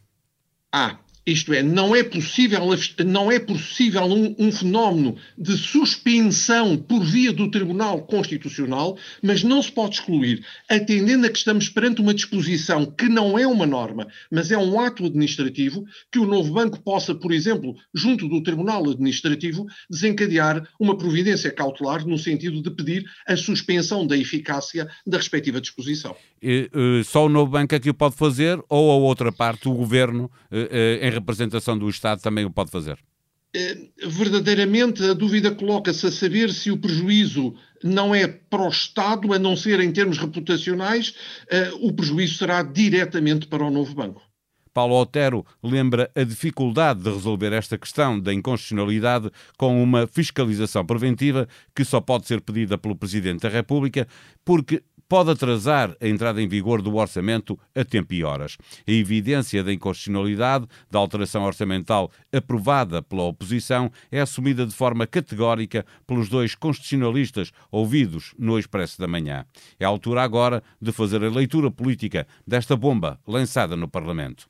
Ah, 0.71 0.99
isto 1.25 1.53
é, 1.53 1.63
não 1.63 1.95
é 1.95 2.03
possível, 2.03 2.59
não 3.05 3.31
é 3.31 3.39
possível 3.39 4.03
um, 4.03 4.35
um, 4.37 4.51
fenómeno 4.51 5.17
de 5.37 5.57
suspensão 5.57 6.77
por 6.77 7.03
via 7.03 7.33
do 7.33 7.49
Tribunal 7.49 8.03
Constitucional, 8.03 8.97
mas 9.23 9.43
não 9.43 9.61
se 9.61 9.71
pode 9.71 9.95
excluir, 9.95 10.45
atendendo 10.69 11.25
a 11.25 11.29
que 11.29 11.37
estamos 11.37 11.67
perante 11.67 12.01
uma 12.01 12.13
disposição 12.13 12.85
que 12.85 13.09
não 13.09 13.39
é 13.39 13.47
uma 13.47 13.65
norma, 13.65 14.07
mas 14.31 14.51
é 14.51 14.57
um 14.57 14.79
ato 14.79 15.05
administrativo, 15.05 15.83
que 16.11 16.19
o 16.19 16.25
novo 16.25 16.53
banco 16.53 16.79
possa, 16.81 17.15
por 17.15 17.31
exemplo, 17.31 17.75
junto 17.93 18.27
do 18.27 18.43
Tribunal 18.43 18.87
Administrativo, 18.87 19.65
desencadear 19.89 20.67
uma 20.79 20.97
providência 20.97 21.51
cautelar 21.51 22.05
no 22.05 22.17
sentido 22.17 22.61
de 22.61 22.69
pedir 22.69 23.05
a 23.27 23.35
suspensão 23.35 24.05
da 24.05 24.15
eficácia 24.15 24.87
da 25.05 25.17
respectiva 25.17 25.59
disposição. 25.59 26.15
E, 26.41 26.69
uh, 26.73 27.03
só 27.03 27.25
o 27.25 27.29
novo 27.29 27.51
banco 27.51 27.73
é 27.73 27.79
que 27.79 27.89
o 27.89 27.93
pode 27.93 28.15
fazer, 28.15 28.59
ou 28.69 28.91
a 28.91 28.95
outra 28.95 29.31
parte, 29.31 29.67
o 29.67 29.73
governo, 29.73 30.25
uh, 30.51 30.55
uh, 30.55 31.05
em 31.05 31.14
representação 31.15 31.77
do 31.77 31.89
Estado 31.89 32.21
também 32.21 32.45
o 32.45 32.51
pode 32.51 32.71
fazer? 32.71 32.97
Eh, 33.55 33.77
verdadeiramente 34.05 35.01
a 35.03 35.13
dúvida 35.13 35.49
coloca-se 35.49 36.05
a 36.05 36.11
saber 36.11 36.51
se 36.51 36.71
o 36.71 36.77
prejuízo 36.77 37.55
não 37.81 38.13
é 38.13 38.27
para 38.27 38.63
o 38.63 38.69
Estado, 38.69 39.31
a 39.33 39.39
não 39.39 39.55
ser 39.55 39.79
em 39.79 39.91
termos 39.91 40.17
reputacionais, 40.17 41.15
uh, 41.43 41.87
o 41.87 41.93
prejuízo 41.93 42.37
será 42.37 42.63
diretamente 42.63 43.47
para 43.47 43.63
o 43.63 43.69
novo 43.69 43.93
banco. 43.93 44.21
Paulo 44.73 44.95
Otero 44.95 45.45
lembra 45.63 46.11
a 46.13 46.23
dificuldade 46.23 47.01
de 47.01 47.09
resolver 47.09 47.53
esta 47.53 47.77
questão 47.77 48.19
da 48.19 48.33
inconstitucionalidade 48.33 49.31
com 49.57 49.81
uma 49.81 50.05
fiscalização 50.05 50.85
preventiva 50.85 51.47
que 51.73 51.85
só 51.85 52.01
pode 52.01 52.27
ser 52.27 52.41
pedida 52.41 52.77
pelo 52.77 52.93
Presidente 52.93 53.43
da 53.43 53.49
República, 53.49 54.05
porque 54.43 54.83
pode 55.07 55.31
atrasar 55.31 55.95
a 56.01 56.07
entrada 56.07 56.41
em 56.41 56.47
vigor 56.47 56.81
do 56.81 56.95
orçamento 56.95 57.59
a 57.75 57.83
tempo 57.83 58.13
e 58.13 58.23
horas. 58.23 58.57
A 58.87 58.91
evidência 58.91 59.63
da 59.63 59.73
inconstitucionalidade 59.73 60.67
da 60.89 60.99
alteração 60.99 61.43
orçamental 61.43 62.11
aprovada 62.33 63.01
pela 63.01 63.23
oposição 63.23 63.91
é 64.11 64.19
assumida 64.19 64.65
de 64.65 64.73
forma 64.73 65.05
categórica 65.05 65.85
pelos 66.05 66.29
dois 66.29 66.55
constitucionalistas 66.55 67.51
ouvidos 67.71 68.33
no 68.37 68.57
Expresso 68.57 68.99
da 68.99 69.07
Manhã. 69.07 69.45
É 69.79 69.85
a 69.85 69.89
altura 69.89 70.23
agora 70.23 70.63
de 70.81 70.91
fazer 70.91 71.23
a 71.23 71.29
leitura 71.29 71.69
política 71.69 72.27
desta 72.45 72.75
bomba 72.75 73.19
lançada 73.27 73.75
no 73.75 73.87
Parlamento. 73.87 74.47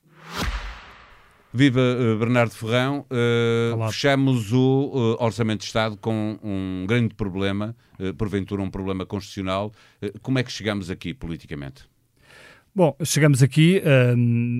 Viva 1.55 1.79
uh, 1.79 2.19
Bernardo 2.19 2.51
Ferrão. 2.51 3.05
Uh, 3.09 3.87
fechamos 3.87 4.51
o 4.51 5.15
uh, 5.17 5.23
Orçamento 5.23 5.59
de 5.59 5.67
Estado 5.67 5.95
com 5.95 6.37
um 6.43 6.85
grande 6.85 7.15
problema, 7.15 7.73
porventura 8.17 8.61
um 8.61 8.69
problema 8.69 9.05
constitucional. 9.05 9.71
como 10.21 10.37
é 10.37 10.43
que 10.43 10.51
chegamos 10.51 10.91
aqui 10.91 11.13
politicamente? 11.13 11.85
Bom, 12.75 12.93
chegamos 13.05 13.41
aqui, 13.41 13.81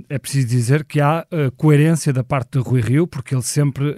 é 0.08 0.18
preciso 0.18 0.48
dizer 0.48 0.86
que 0.86 1.02
há 1.02 1.28
coerência 1.58 2.14
da 2.14 2.24
parte 2.24 2.52
de 2.52 2.60
Rui 2.60 2.80
Rio, 2.80 3.06
porque 3.06 3.36
ele 3.36 3.42
sempre 3.42 3.94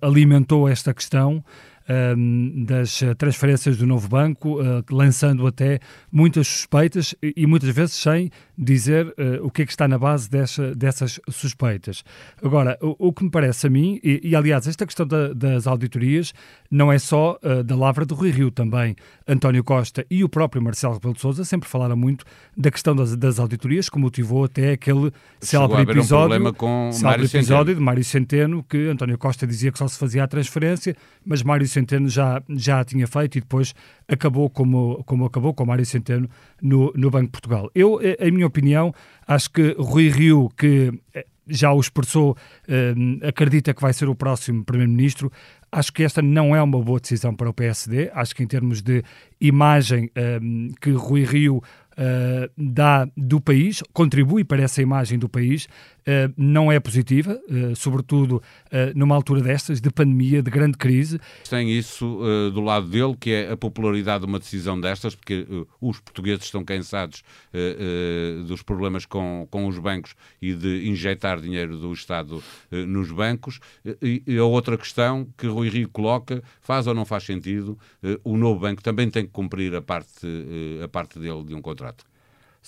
alimentou 0.00 0.68
esta 0.68 0.94
questão 0.94 1.42
um, 1.88 2.64
das 2.64 3.00
transferências 3.18 3.76
do 3.76 3.86
novo 3.86 4.08
banco, 4.08 4.60
uh, 4.60 4.84
lançando 4.90 5.46
até 5.46 5.78
muitas 6.10 6.46
suspeitas 6.46 7.14
e, 7.22 7.32
e 7.36 7.46
muitas 7.46 7.70
vezes 7.70 7.94
sem 7.94 8.30
dizer 8.56 9.06
uh, 9.06 9.44
o 9.44 9.50
que 9.50 9.62
é 9.62 9.66
que 9.66 9.72
está 9.72 9.86
na 9.86 9.98
base 9.98 10.28
dessa, 10.30 10.74
dessas 10.74 11.20
suspeitas. 11.28 12.02
Agora, 12.42 12.78
o, 12.80 13.08
o, 13.08 13.12
que 13.12 13.24
me 13.24 13.30
parece 13.30 13.66
a 13.66 13.70
mim, 13.70 14.00
e, 14.02 14.20
e 14.22 14.36
aliás, 14.36 14.66
esta 14.66 14.86
questão 14.86 15.06
da, 15.06 15.32
das 15.32 15.66
auditorias 15.66 16.32
não 16.70 16.92
é 16.92 16.98
só 16.98 17.38
uh, 17.42 17.62
da 17.62 17.76
lavra 17.76 18.04
do 18.04 18.14
Rui 18.14 18.30
Rio, 18.30 18.50
também 18.50 18.96
António 19.26 19.62
Costa 19.62 20.06
e 20.10 20.24
o 20.24 20.28
próprio 20.28 20.62
Marcelo 20.62 20.94
Rebelo 20.94 21.14
de 21.14 21.20
Sousa 21.20 21.44
sempre 21.44 21.68
falaram 21.68 21.96
muito 21.96 22.24
da 22.56 22.70
questão 22.70 22.94
das, 22.96 23.14
das 23.16 23.38
auditorias, 23.38 23.88
que 23.88 23.98
motivou 23.98 24.44
até 24.44 24.72
aquele 24.72 25.12
célebre 25.40 25.82
episódio, 25.82 26.42
um 26.42 27.22
episódio 27.22 27.74
de 27.74 27.80
Mário 27.80 28.04
Centeno, 28.04 28.62
que 28.62 28.88
António 28.88 29.18
Costa 29.18 29.46
dizia 29.46 29.70
que 29.70 29.78
só 29.78 29.86
se 29.86 29.98
fazia 29.98 30.24
a 30.24 30.26
transferência, 30.26 30.96
mas 31.24 31.42
Mário 31.42 31.66
Centeno 31.76 32.08
já, 32.08 32.42
já 32.48 32.80
a 32.80 32.84
tinha 32.84 33.06
feito 33.06 33.36
e 33.36 33.40
depois 33.40 33.74
acabou 34.08 34.48
como, 34.48 35.02
como 35.04 35.26
acabou 35.26 35.52
com 35.52 35.66
Mário 35.66 35.84
Centeno 35.84 36.28
no, 36.62 36.92
no 36.94 37.10
Banco 37.10 37.26
de 37.26 37.32
Portugal. 37.32 37.70
Eu, 37.74 38.00
eh, 38.02 38.16
em 38.20 38.30
minha 38.30 38.46
opinião, 38.46 38.94
acho 39.26 39.50
que 39.50 39.76
Rui 39.78 40.08
Rio, 40.08 40.50
que 40.56 40.92
eh, 41.14 41.26
já 41.46 41.72
o 41.72 41.80
expressou, 41.80 42.36
eh, 42.66 42.94
acredita 43.28 43.74
que 43.74 43.82
vai 43.82 43.92
ser 43.92 44.08
o 44.08 44.14
próximo 44.14 44.64
Primeiro-Ministro. 44.64 45.30
Acho 45.70 45.92
que 45.92 46.02
esta 46.02 46.22
não 46.22 46.56
é 46.56 46.62
uma 46.62 46.80
boa 46.80 46.98
decisão 46.98 47.34
para 47.34 47.50
o 47.50 47.52
PSD. 47.52 48.10
Acho 48.14 48.34
que, 48.34 48.42
em 48.42 48.46
termos 48.46 48.80
de 48.80 49.02
imagem 49.40 50.10
que 50.80 50.90
Rui 50.92 51.24
Rio 51.24 51.62
uh, 51.96 52.50
dá 52.56 53.08
do 53.16 53.40
país, 53.40 53.82
contribui 53.92 54.44
para 54.44 54.62
essa 54.62 54.80
imagem 54.80 55.18
do 55.18 55.28
país, 55.28 55.68
uh, 56.06 56.32
não 56.36 56.70
é 56.70 56.78
positiva, 56.78 57.40
uh, 57.48 57.76
sobretudo 57.76 58.42
numa 58.94 59.14
altura 59.14 59.40
destas, 59.40 59.80
de 59.80 59.90
pandemia, 59.90 60.42
de 60.42 60.50
grande 60.50 60.76
crise. 60.76 61.18
Tem 61.48 61.70
isso 61.70 62.20
do 62.52 62.60
lado 62.60 62.86
dele, 62.86 63.16
que 63.18 63.30
é 63.30 63.52
a 63.52 63.56
popularidade 63.56 64.24
de 64.24 64.26
uma 64.26 64.38
decisão 64.38 64.78
destas, 64.78 65.14
porque 65.14 65.46
os 65.80 65.98
portugueses 66.00 66.44
estão 66.44 66.64
cansados 66.64 67.22
dos 68.46 68.62
problemas 68.62 69.06
com, 69.06 69.46
com 69.50 69.66
os 69.66 69.78
bancos 69.78 70.14
e 70.42 70.52
de 70.52 70.88
injetar 70.88 71.40
dinheiro 71.40 71.78
do 71.78 71.92
Estado 71.92 72.42
nos 72.70 73.10
bancos. 73.10 73.60
E, 74.02 74.22
e 74.26 74.36
a 74.36 74.44
outra 74.44 74.76
questão 74.76 75.26
que 75.38 75.46
Rui 75.46 75.68
Rio 75.68 75.88
coloca, 75.88 76.42
faz 76.60 76.86
ou 76.86 76.94
não 76.94 77.04
faz 77.04 77.24
sentido, 77.24 77.78
o 78.22 78.36
novo 78.36 78.60
banco 78.60 78.82
também 78.82 79.08
tem 79.10 79.24
que 79.24 79.32
cumprir 79.32 79.74
a 79.74 79.82
parte, 79.82 80.26
a 80.82 80.88
parte 80.88 81.18
dele 81.18 81.44
de 81.44 81.54
um 81.54 81.62
contrato. 81.62 82.04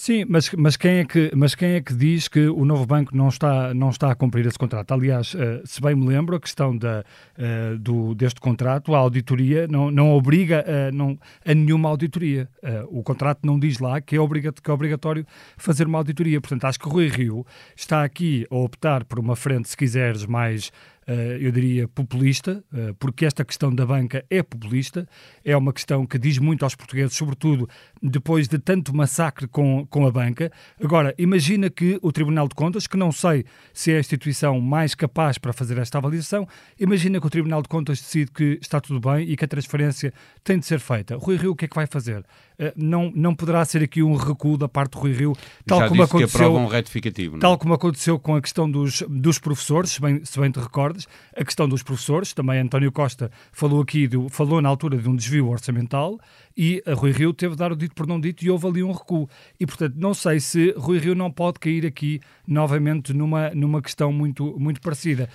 Sim, 0.00 0.24
mas, 0.28 0.48
mas, 0.52 0.76
quem 0.76 0.98
é 0.98 1.04
que, 1.04 1.32
mas 1.34 1.56
quem 1.56 1.72
é 1.72 1.80
que 1.80 1.92
diz 1.92 2.28
que 2.28 2.46
o 2.46 2.64
novo 2.64 2.86
banco 2.86 3.16
não 3.16 3.26
está, 3.26 3.74
não 3.74 3.90
está 3.90 4.12
a 4.12 4.14
cumprir 4.14 4.46
esse 4.46 4.56
contrato? 4.56 4.94
Aliás, 4.94 5.34
uh, 5.34 5.60
se 5.64 5.80
bem 5.80 5.96
me 5.96 6.06
lembro, 6.06 6.36
a 6.36 6.40
questão 6.40 6.78
da, 6.78 7.04
uh, 7.36 7.76
do, 7.80 8.14
deste 8.14 8.40
contrato, 8.40 8.94
a 8.94 8.98
auditoria 8.98 9.66
não, 9.66 9.90
não 9.90 10.12
obriga 10.12 10.64
a, 10.64 10.92
não, 10.92 11.18
a 11.44 11.52
nenhuma 11.52 11.88
auditoria. 11.88 12.48
Uh, 12.62 13.00
o 13.00 13.02
contrato 13.02 13.40
não 13.42 13.58
diz 13.58 13.80
lá 13.80 14.00
que 14.00 14.14
é, 14.14 14.20
obriga, 14.20 14.52
que 14.52 14.70
é 14.70 14.72
obrigatório 14.72 15.26
fazer 15.56 15.88
uma 15.88 15.98
auditoria. 15.98 16.40
Portanto, 16.40 16.66
acho 16.66 16.78
que 16.78 16.86
o 16.86 16.90
Rui 16.92 17.08
Rio 17.08 17.44
está 17.74 18.04
aqui 18.04 18.46
a 18.52 18.54
optar 18.54 19.04
por 19.04 19.18
uma 19.18 19.34
frente, 19.34 19.68
se 19.68 19.76
quiseres, 19.76 20.24
mais 20.24 20.70
eh, 20.70 20.97
eu 21.40 21.50
diria, 21.50 21.88
populista, 21.88 22.62
eh, 22.72 22.94
porque 22.98 23.24
esta 23.24 23.44
questão 23.44 23.74
da 23.74 23.86
banca 23.86 24.24
é 24.28 24.42
populista, 24.42 25.08
é 25.42 25.56
uma 25.56 25.72
questão 25.72 26.06
que 26.06 26.18
diz 26.18 26.38
muito 26.38 26.64
aos 26.64 26.74
portugueses, 26.74 27.16
sobretudo 27.16 27.68
depois 28.02 28.46
de 28.46 28.58
tanto 28.58 28.94
massacre 28.94 29.48
com, 29.48 29.86
com 29.86 30.06
a 30.06 30.10
banca. 30.10 30.52
Agora, 30.82 31.14
imagina 31.16 31.70
que 31.70 31.98
o 32.02 32.12
Tribunal 32.12 32.46
de 32.46 32.54
Contas, 32.54 32.86
que 32.86 32.96
não 32.96 33.10
sei 33.10 33.44
se 33.72 33.90
é 33.90 33.96
a 33.96 34.00
instituição 34.00 34.60
mais 34.60 34.94
capaz 34.94 35.38
para 35.38 35.52
fazer 35.52 35.78
esta 35.78 35.96
avaliação, 35.96 36.46
imagina 36.78 37.18
que 37.20 37.26
o 37.26 37.30
Tribunal 37.30 37.62
de 37.62 37.68
Contas 37.68 37.98
decide 38.00 38.30
que 38.30 38.58
está 38.60 38.80
tudo 38.80 39.00
bem 39.00 39.28
e 39.28 39.36
que 39.36 39.44
a 39.44 39.48
transferência 39.48 40.12
tem 40.44 40.58
de 40.58 40.66
ser 40.66 40.78
feita. 40.78 41.16
Rui 41.16 41.36
Rio, 41.36 41.52
o 41.52 41.56
que 41.56 41.64
é 41.64 41.68
que 41.68 41.74
vai 41.74 41.86
fazer? 41.86 42.22
Eh, 42.58 42.72
não, 42.76 43.12
não 43.14 43.34
poderá 43.34 43.64
ser 43.64 43.82
aqui 43.82 44.02
um 44.02 44.16
recuo 44.16 44.58
da 44.58 44.68
parte 44.68 44.92
do 44.92 44.98
Rui 44.98 45.12
Rio, 45.12 45.32
tal 45.64 45.78
Já 45.80 45.88
como 45.88 46.02
aconteceu. 46.02 46.54
um 46.54 46.66
retificativo, 46.66 47.32
não? 47.32 47.38
É? 47.38 47.40
Tal 47.40 47.56
como 47.56 47.72
aconteceu 47.72 48.18
com 48.18 48.34
a 48.34 48.42
questão 48.42 48.70
dos, 48.70 49.02
dos 49.08 49.38
professores, 49.38 49.92
se 49.92 50.00
bem, 50.00 50.24
se 50.24 50.38
bem 50.40 50.50
te 50.50 50.58
recordas, 50.98 51.06
a 51.36 51.44
questão 51.44 51.68
dos 51.68 51.82
professores, 51.82 52.32
também 52.32 52.58
António 52.58 52.90
Costa 52.90 53.30
falou 53.52 53.80
aqui, 53.80 54.08
do, 54.08 54.28
falou 54.28 54.60
na 54.60 54.68
altura 54.68 54.98
de 54.98 55.08
um 55.08 55.14
desvio 55.14 55.48
orçamental 55.48 56.18
e 56.56 56.82
a 56.86 56.94
Rui 56.94 57.12
Rio 57.12 57.32
teve 57.32 57.52
de 57.52 57.58
dar 57.58 57.72
o 57.72 57.76
dito 57.76 57.94
por 57.94 58.06
não 58.06 58.20
dito 58.20 58.44
e 58.44 58.50
houve 58.50 58.66
ali 58.66 58.82
um 58.82 58.92
recuo. 58.92 59.28
E 59.60 59.66
portanto, 59.66 59.94
não 59.96 60.14
sei 60.14 60.40
se 60.40 60.74
Rui 60.76 60.98
Rio 60.98 61.14
não 61.14 61.30
pode 61.30 61.60
cair 61.60 61.86
aqui 61.86 62.20
novamente 62.46 63.12
numa, 63.12 63.50
numa 63.50 63.80
questão 63.80 64.12
muito, 64.12 64.58
muito 64.58 64.80
parecida 64.80 65.28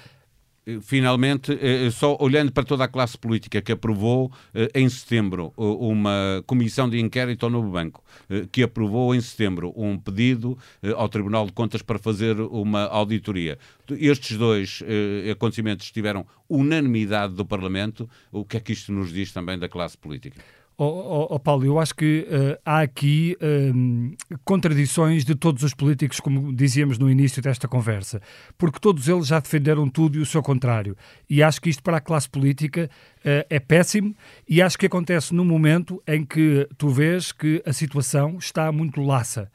finalmente, 0.82 1.52
eh, 1.52 1.88
eh, 1.88 1.92
só 1.92 2.18
olhando 2.20 2.52
para 2.52 2.64
toda 2.64 2.84
a 2.84 2.88
classe 2.88 3.18
política 3.18 3.62
que 3.62 3.72
aprovou 3.72 4.32
eh, 4.54 4.70
em 4.76 4.88
setembro 4.88 5.54
uma 5.58 6.44
comissão 6.46 6.90
de 6.90 7.00
inquérito 7.00 7.46
ao 7.46 7.50
novo 7.50 7.70
banco, 7.70 8.04
que 8.52 8.64
aprovou 8.64 9.14
em 9.14 9.22
setembro 9.22 9.74
um 9.76 9.98
pedido 9.98 10.58
ao 10.96 11.10
Tribunal 11.10 11.46
de 11.46 11.52
Contas 11.52 11.82
para 11.82 12.00
fazer 12.00 12.40
uma 12.40 12.84
auditoria. 12.86 13.58
Estes 13.92 14.38
dois 14.38 14.84
acontecimentos 15.32 15.92
tiveram 15.92 16.26
unanimidade 16.50 17.34
do 17.34 17.46
Parlamento. 17.46 18.10
O 18.32 18.46
que 18.46 18.58
é 18.58 18.60
que 18.60 18.74
isto 18.74 18.92
nos 18.92 19.12
diz 19.12 19.32
também 19.32 19.58
da 19.58 19.68
classe 19.68 19.98
política? 19.98 20.42
Oh, 20.76 20.86
oh, 20.86 21.36
oh, 21.36 21.40
Paulo, 21.40 21.64
eu 21.66 21.80
acho 21.80 21.94
que 21.94 22.28
uh, 22.28 22.60
há 22.66 22.82
aqui 22.82 23.38
uh, 23.40 24.38
contradições 24.44 25.24
de 25.24 25.36
todos 25.36 25.62
os 25.62 25.72
políticos, 25.72 26.20
como 26.20 26.52
dizíamos 26.52 26.98
no 26.98 27.12
início 27.12 27.44
desta 27.44 27.68
conversa, 27.68 28.20
porque 28.58 28.80
todos 28.80 29.08
eles 29.08 29.28
já 29.28 29.40
defenderam 29.40 29.88
tudo 29.88 30.18
e 30.18 30.22
o 30.22 30.26
seu 30.26 30.42
contrário. 30.42 30.98
E 31.30 31.44
acho 31.44 31.62
que 31.62 31.70
isto 31.70 31.84
para 31.84 31.98
a 31.98 32.02
classe 32.02 32.28
política 32.28 32.90
uh, 33.20 33.46
é 33.52 33.60
péssimo 33.60 34.16
e 34.50 34.64
acho 34.64 34.76
que 34.76 34.88
acontece 34.88 35.32
no 35.36 35.46
momento 35.46 36.02
em 36.08 36.26
que 36.26 36.68
tu 36.76 36.90
vês 36.90 37.32
que 37.32 37.62
a 37.68 37.72
situação 37.72 38.38
está 38.40 38.72
muito 38.72 39.00
laça. 39.00 39.52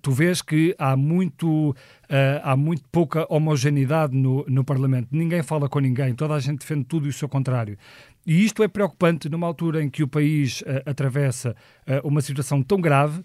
tu 0.00 0.12
vês 0.12 0.40
que 0.40 0.74
há 0.78 0.96
muito, 0.96 1.76
há 2.42 2.56
muito 2.56 2.82
pouca 2.90 3.26
homogeneidade 3.28 4.16
no, 4.16 4.44
no 4.48 4.64
Parlamento. 4.64 5.08
Ninguém 5.12 5.42
fala 5.42 5.68
com 5.68 5.78
ninguém, 5.78 6.14
toda 6.14 6.34
a 6.34 6.40
gente 6.40 6.60
defende 6.60 6.84
tudo 6.84 7.06
e 7.06 7.10
o 7.10 7.12
seu 7.12 7.28
contrário. 7.28 7.76
E 8.28 8.44
isto 8.44 8.62
é 8.62 8.68
preocupante 8.68 9.26
numa 9.26 9.46
altura 9.46 9.82
em 9.82 9.88
que 9.88 10.02
o 10.02 10.06
país 10.06 10.60
uh, 10.60 10.82
atravessa 10.84 11.56
uh, 11.86 12.06
uma 12.06 12.20
situação 12.20 12.62
tão 12.62 12.78
grave 12.78 13.24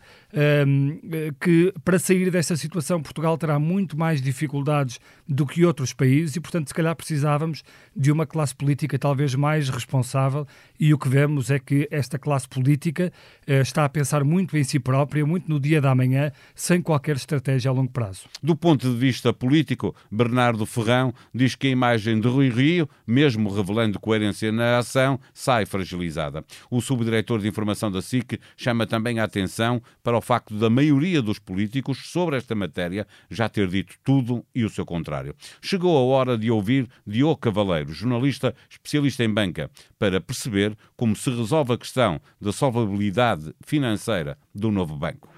que, 1.39 1.73
para 1.85 1.99
sair 1.99 2.31
dessa 2.31 2.55
situação, 2.55 3.01
Portugal 3.01 3.37
terá 3.37 3.59
muito 3.59 3.97
mais 3.97 4.21
dificuldades 4.21 4.99
do 5.27 5.45
que 5.45 5.63
outros 5.63 5.93
países 5.93 6.35
e, 6.35 6.39
portanto, 6.39 6.67
se 6.67 6.73
calhar 6.73 6.95
precisávamos 6.95 7.63
de 7.95 8.11
uma 8.11 8.25
classe 8.25 8.55
política 8.55 8.97
talvez 8.97 9.35
mais 9.35 9.69
responsável. 9.69 10.47
E 10.79 10.93
o 10.93 10.97
que 10.97 11.07
vemos 11.07 11.51
é 11.51 11.59
que 11.59 11.87
esta 11.91 12.17
classe 12.17 12.47
política 12.47 13.11
está 13.47 13.85
a 13.85 13.89
pensar 13.89 14.23
muito 14.23 14.57
em 14.57 14.63
si 14.63 14.79
própria, 14.79 15.25
muito 15.25 15.47
no 15.47 15.59
dia 15.59 15.79
da 15.79 15.93
manhã, 15.93 16.31
sem 16.55 16.81
qualquer 16.81 17.15
estratégia 17.15 17.69
a 17.69 17.73
longo 17.73 17.91
prazo. 17.91 18.23
Do 18.41 18.55
ponto 18.55 18.89
de 18.89 18.95
vista 18.95 19.31
político, 19.31 19.95
Bernardo 20.11 20.65
Ferrão 20.65 21.13
diz 21.33 21.55
que 21.55 21.67
a 21.67 21.71
imagem 21.71 22.19
de 22.19 22.27
Rui 22.27 22.49
Rio, 22.49 22.89
mesmo 23.05 23.53
revelando 23.53 23.99
coerência 23.99 24.51
na 24.51 24.79
ação, 24.79 25.19
sai 25.33 25.65
fragilizada. 25.65 26.43
O 26.71 26.81
subdiretor 26.81 27.39
de 27.39 27.47
informação 27.47 27.91
da 27.91 28.01
SIC 28.01 28.39
chama 28.57 28.87
também 28.87 29.19
a 29.19 29.23
atenção 29.23 29.81
para 30.03 30.17
o 30.17 30.21
facto 30.23 30.55
da 30.55 30.69
maioria 30.69 31.21
dos 31.21 31.39
políticos 31.39 32.09
sobre 32.09 32.37
esta 32.37 32.55
matéria 32.55 33.05
já 33.29 33.47
ter 33.49 33.67
dito 33.67 33.95
tudo 34.03 34.45
e 34.55 34.63
o 34.63 34.69
seu 34.69 34.85
contrário. 34.85 35.35
Chegou 35.61 35.97
a 35.97 36.15
hora 36.15 36.37
de 36.37 36.49
ouvir 36.49 36.87
Diogo 37.05 37.37
Cavaleiro, 37.37 37.93
jornalista 37.93 38.55
especialista 38.69 39.23
em 39.23 39.33
banca, 39.33 39.69
para 39.99 40.19
perceber 40.19 40.75
como 40.95 41.15
se 41.15 41.29
resolve 41.29 41.73
a 41.73 41.77
questão 41.77 42.19
da 42.39 42.51
solvabilidade 42.51 43.53
financeira 43.65 44.37
do 44.53 44.71
novo 44.71 44.95
banco 44.95 45.29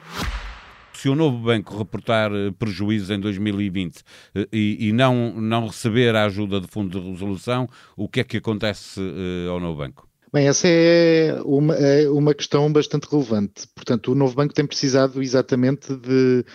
se 0.96 1.10
o 1.10 1.16
novo 1.16 1.38
banco 1.38 1.78
reportar 1.78 2.32
eh, 2.34 2.52
prejuízos 2.58 3.10
em 3.10 3.20
2020 3.20 4.02
eh, 4.34 4.48
e, 4.52 4.88
e, 4.88 4.94
não, 4.94 5.34
não 5.34 5.68
receber 5.68 6.16
a 6.16 6.26
ajuda 6.26 6.60
do 6.60 6.68
Fundo 6.68 7.00
de 7.00 7.12
Resolução, 7.12 7.70
o 7.96 8.08
que 8.08 8.22
é 8.22 8.24
que 8.24 8.38
acontece 8.38 9.00
uh, 9.00 9.52
ao 9.52 9.60
novo 9.60 9.78
banco? 9.78 10.08
Bem, 10.34 10.48
essa 10.48 10.68
é 10.68 11.40
uma, 11.44 11.76
é 11.76 12.10
uma 12.10 12.34
questão 12.34 12.72
bastante 12.72 13.08
relevante. 13.10 13.68
Portanto, 13.74 14.12
o 14.12 14.16
novo 14.16 14.36
banco 14.36 14.54
tem 14.54 14.66
precisado 14.66 15.22
exatamente 15.22 15.96
de, 15.96 16.46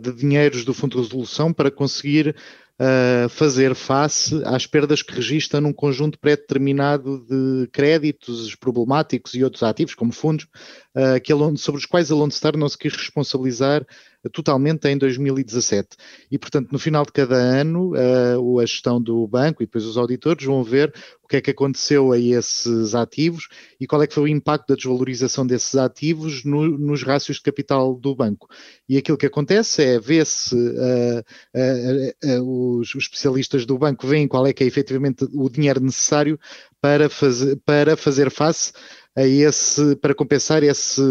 de 0.00 0.12
dinheiros 0.12 0.64
do 0.64 0.72
Fundo 0.72 0.96
de 0.96 1.02
Resolução 1.02 1.52
para 1.52 1.70
conseguir 1.70 2.34
uh, 2.80 3.28
fazer 3.28 3.74
face 3.74 4.40
às 4.44 4.66
perdas 4.66 5.02
que 5.02 5.14
registra 5.14 5.60
num 5.60 5.72
conjunto 5.72 6.18
pré-determinado 6.18 7.24
de 7.28 7.68
créditos 7.70 8.54
problemáticos 8.56 9.34
e 9.34 9.44
outros 9.44 9.62
ativos, 9.62 9.94
como 9.94 10.12
fundos, 10.12 10.46
uh, 10.96 11.20
que 11.22 11.32
sobre 11.58 11.78
os 11.78 11.86
quais 11.86 12.10
a 12.10 12.14
Lone 12.14 12.32
Star 12.32 12.56
não 12.56 12.68
se 12.68 12.78
quis 12.78 12.94
responsabilizar 12.94 13.86
totalmente 14.28 14.86
em 14.86 14.98
2017. 14.98 15.88
E, 16.30 16.38
portanto, 16.38 16.70
no 16.70 16.78
final 16.78 17.04
de 17.06 17.12
cada 17.12 17.36
ano, 17.36 17.92
uh, 17.94 18.60
a 18.60 18.66
gestão 18.66 19.00
do 19.00 19.26
banco 19.26 19.62
e 19.62 19.66
depois 19.66 19.86
os 19.86 19.96
auditores 19.96 20.44
vão 20.44 20.62
ver 20.62 20.92
o 21.22 21.28
que 21.28 21.36
é 21.36 21.40
que 21.40 21.50
aconteceu 21.50 22.12
a 22.12 22.18
esses 22.18 22.94
ativos 22.94 23.48
e 23.80 23.86
qual 23.86 24.02
é 24.02 24.06
que 24.06 24.12
foi 24.12 24.24
o 24.24 24.28
impacto 24.28 24.68
da 24.68 24.74
desvalorização 24.74 25.46
desses 25.46 25.74
ativos 25.74 26.44
no, 26.44 26.66
nos 26.76 27.02
rácios 27.02 27.38
de 27.38 27.44
capital 27.44 27.94
do 27.94 28.14
banco. 28.14 28.48
E 28.88 28.98
aquilo 28.98 29.16
que 29.16 29.26
acontece 29.26 29.82
é 29.82 29.98
ver-se 29.98 30.54
uh, 30.54 31.20
uh, 31.54 32.69
os, 32.78 32.94
os 32.94 33.04
especialistas 33.04 33.66
do 33.66 33.78
banco 33.78 34.06
veem 34.06 34.28
qual 34.28 34.46
é 34.46 34.52
que 34.52 34.62
é 34.62 34.66
efetivamente 34.66 35.26
o 35.32 35.48
dinheiro 35.48 35.80
necessário 35.80 36.38
para 36.80 37.08
fazer, 37.08 37.56
para 37.64 37.96
fazer 37.96 38.30
face 38.30 38.72
a 39.16 39.26
esse, 39.26 39.96
para 39.96 40.14
compensar 40.14 40.62
esse 40.62 41.02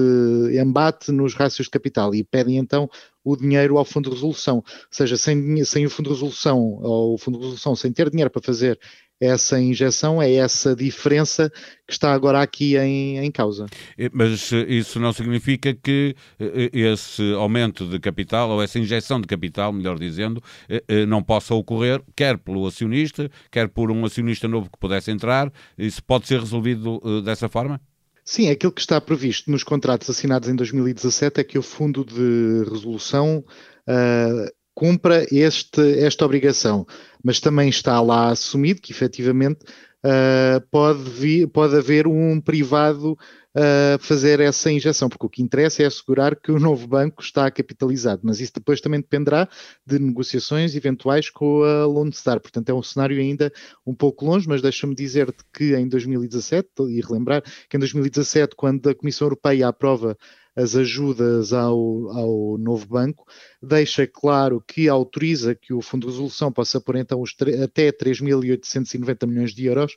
embate 0.62 1.12
nos 1.12 1.34
rácios 1.34 1.66
de 1.66 1.72
capital 1.72 2.16
e 2.16 2.24
pedem 2.24 2.58
então 2.58 2.89
o 3.24 3.36
dinheiro 3.36 3.78
ao 3.78 3.86
Fundo 3.86 4.10
de 4.10 4.16
Resolução. 4.16 4.58
Ou 4.58 4.63
seja, 4.89 5.18
sem, 5.18 5.63
sem 5.66 5.86
o 5.86 5.89
Fundo 5.89 6.08
de 6.08 6.16
Resolução, 6.16 6.60
ou 6.82 7.16
o 7.16 7.18
Fundo 7.18 7.38
de 7.38 7.44
Resolução 7.44 7.75
sem 7.75 7.92
ter 7.92 8.10
dinheiro 8.10 8.32
para 8.32 8.42
fazer 8.42 8.80
essa 9.20 9.60
injeção, 9.60 10.22
é 10.22 10.34
essa 10.34 10.76
diferença 10.76 11.52
que 11.86 11.94
está 11.94 12.14
agora 12.14 12.42
aqui 12.42 12.78
em, 12.78 13.18
em 13.18 13.32
causa. 13.32 13.66
Mas 14.14 14.52
isso 14.68 15.00
não 15.00 15.12
significa 15.12 15.74
que 15.74 16.16
eh, 16.40 16.70
esse 16.72 17.34
aumento 17.34 17.86
de 17.86 18.00
capital, 18.00 18.50
ou 18.50 18.64
essa 18.64 18.80
injeção 18.80 19.20
de 19.20 19.28
capital, 19.28 19.74
melhor 19.74 20.00
dizendo, 20.00 20.42
eh, 20.70 20.84
eh, 20.88 21.06
não 21.06 21.22
possa 21.22 21.54
ocorrer, 21.54 22.02
quer 22.16 22.38
pelo 22.38 22.66
acionista, 22.66 23.30
quer 23.52 23.68
por 23.68 23.92
um 23.92 24.06
acionista 24.06 24.48
novo 24.48 24.70
que 24.70 24.80
pudesse 24.80 25.12
entrar. 25.12 25.52
Isso 25.78 26.04
pode 26.04 26.28
ser 26.28 26.40
resolvido 26.40 27.22
dessa 27.22 27.50
forma? 27.50 27.82
Sim, 28.24 28.50
aquilo 28.50 28.72
que 28.72 28.82
está 28.82 29.02
previsto 29.02 29.50
nos 29.50 29.64
contratos 29.64 30.08
assinados 30.08 30.48
em 30.48 30.56
2017 30.56 31.42
é 31.42 31.44
que 31.44 31.58
o 31.58 31.64
Fundo 31.64 32.06
de 32.06 32.70
Resolução 32.70 33.44
uh, 33.88 34.59
cumpra 34.80 35.26
este, 35.30 35.82
esta 36.00 36.24
obrigação, 36.24 36.88
mas 37.22 37.42
também 37.42 37.68
está 37.68 38.00
lá 38.00 38.30
assumido 38.30 38.80
que 38.80 38.94
efetivamente 38.94 39.60
uh, 40.06 40.66
pode, 40.72 41.04
vir, 41.04 41.50
pode 41.50 41.76
haver 41.76 42.08
um 42.08 42.40
privado 42.40 43.18
a 43.54 43.98
fazer 44.00 44.40
essa 44.40 44.72
injeção, 44.72 45.10
porque 45.10 45.26
o 45.26 45.30
que 45.30 45.42
interessa 45.42 45.84
é 45.84 45.86
assegurar 45.86 46.34
que 46.34 46.50
o 46.50 46.60
novo 46.60 46.88
banco 46.88 47.22
está 47.22 47.52
capitalizado, 47.52 48.22
mas 48.24 48.40
isso 48.40 48.54
depois 48.56 48.80
também 48.80 49.02
dependerá 49.02 49.50
de 49.86 50.00
negociações 50.00 50.76
eventuais 50.76 51.30
com 51.30 51.64
a 51.64 51.86
Lone 51.86 52.14
Star, 52.14 52.40
portanto 52.40 52.70
é 52.70 52.74
um 52.74 52.82
cenário 52.82 53.20
ainda 53.20 53.52
um 53.86 53.94
pouco 53.94 54.24
longe, 54.24 54.48
mas 54.48 54.62
deixa-me 54.62 54.96
dizer-te 54.96 55.44
que 55.54 55.76
em 55.76 55.90
2017, 55.90 56.70
e 56.88 57.02
relembrar 57.02 57.44
que 57.68 57.76
em 57.76 57.80
2017, 57.80 58.56
quando 58.56 58.88
a 58.88 58.96
Comissão 58.96 59.26
Europeia 59.26 59.68
aprova 59.68 60.16
as 60.60 60.75
ajudas 60.75 61.54
ao, 61.54 62.10
ao 62.10 62.58
novo 62.58 62.86
banco, 62.86 63.25
deixa 63.63 64.06
claro 64.06 64.62
que 64.68 64.89
autoriza 64.89 65.56
que 65.56 65.74
o 65.74 65.82
Fundo 65.82 66.06
de 66.06 66.12
Resolução 66.12 66.51
possa 66.51 66.82
pôr 66.82 66.98
então 66.98 67.22
os 67.22 67.34
até 67.63 67.92
3.890 67.92 69.26
milhões 69.26 69.54
de 69.54 69.65
euros 69.65 69.93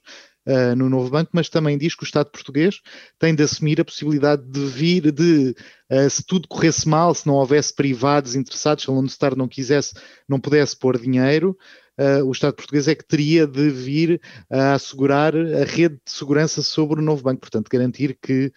uh, 0.47 0.77
no 0.77 0.89
novo 0.89 1.11
banco, 1.11 1.31
mas 1.33 1.49
também 1.49 1.77
diz 1.77 1.97
que 1.97 2.05
o 2.05 2.07
Estado 2.07 2.31
português 2.31 2.81
tem 3.19 3.35
de 3.35 3.43
assumir 3.43 3.81
a 3.81 3.85
possibilidade 3.85 4.43
de 4.45 4.65
vir, 4.67 5.11
de 5.11 5.55
uh, 5.91 6.09
se 6.09 6.25
tudo 6.25 6.47
corresse 6.47 6.89
mal, 6.89 7.13
se 7.13 7.27
não 7.27 7.35
houvesse 7.35 7.75
privados 7.75 8.37
interessados, 8.37 8.85
se 8.85 8.91
a 8.91 8.93
Lone 8.93 9.11
não 9.37 9.49
quisesse, 9.49 9.95
não 10.29 10.39
pudesse 10.39 10.79
pôr 10.79 10.97
dinheiro, 10.97 11.57
Uh, 11.99 12.25
o 12.25 12.33
Estado 12.33 12.55
português 12.55 12.89
é 12.89 12.95
que 12.95 13.05
teria 13.05 13.47
de 13.47 13.69
vir 13.69 14.19
a 14.51 14.73
assegurar 14.73 15.37
a 15.37 15.65
rede 15.65 15.97
de 15.97 16.11
segurança 16.11 16.63
sobre 16.63 17.01
o 17.01 17.05
novo 17.05 17.23
banco, 17.23 17.43
portanto, 17.43 17.69
garantir 17.71 18.17
que 18.21 18.51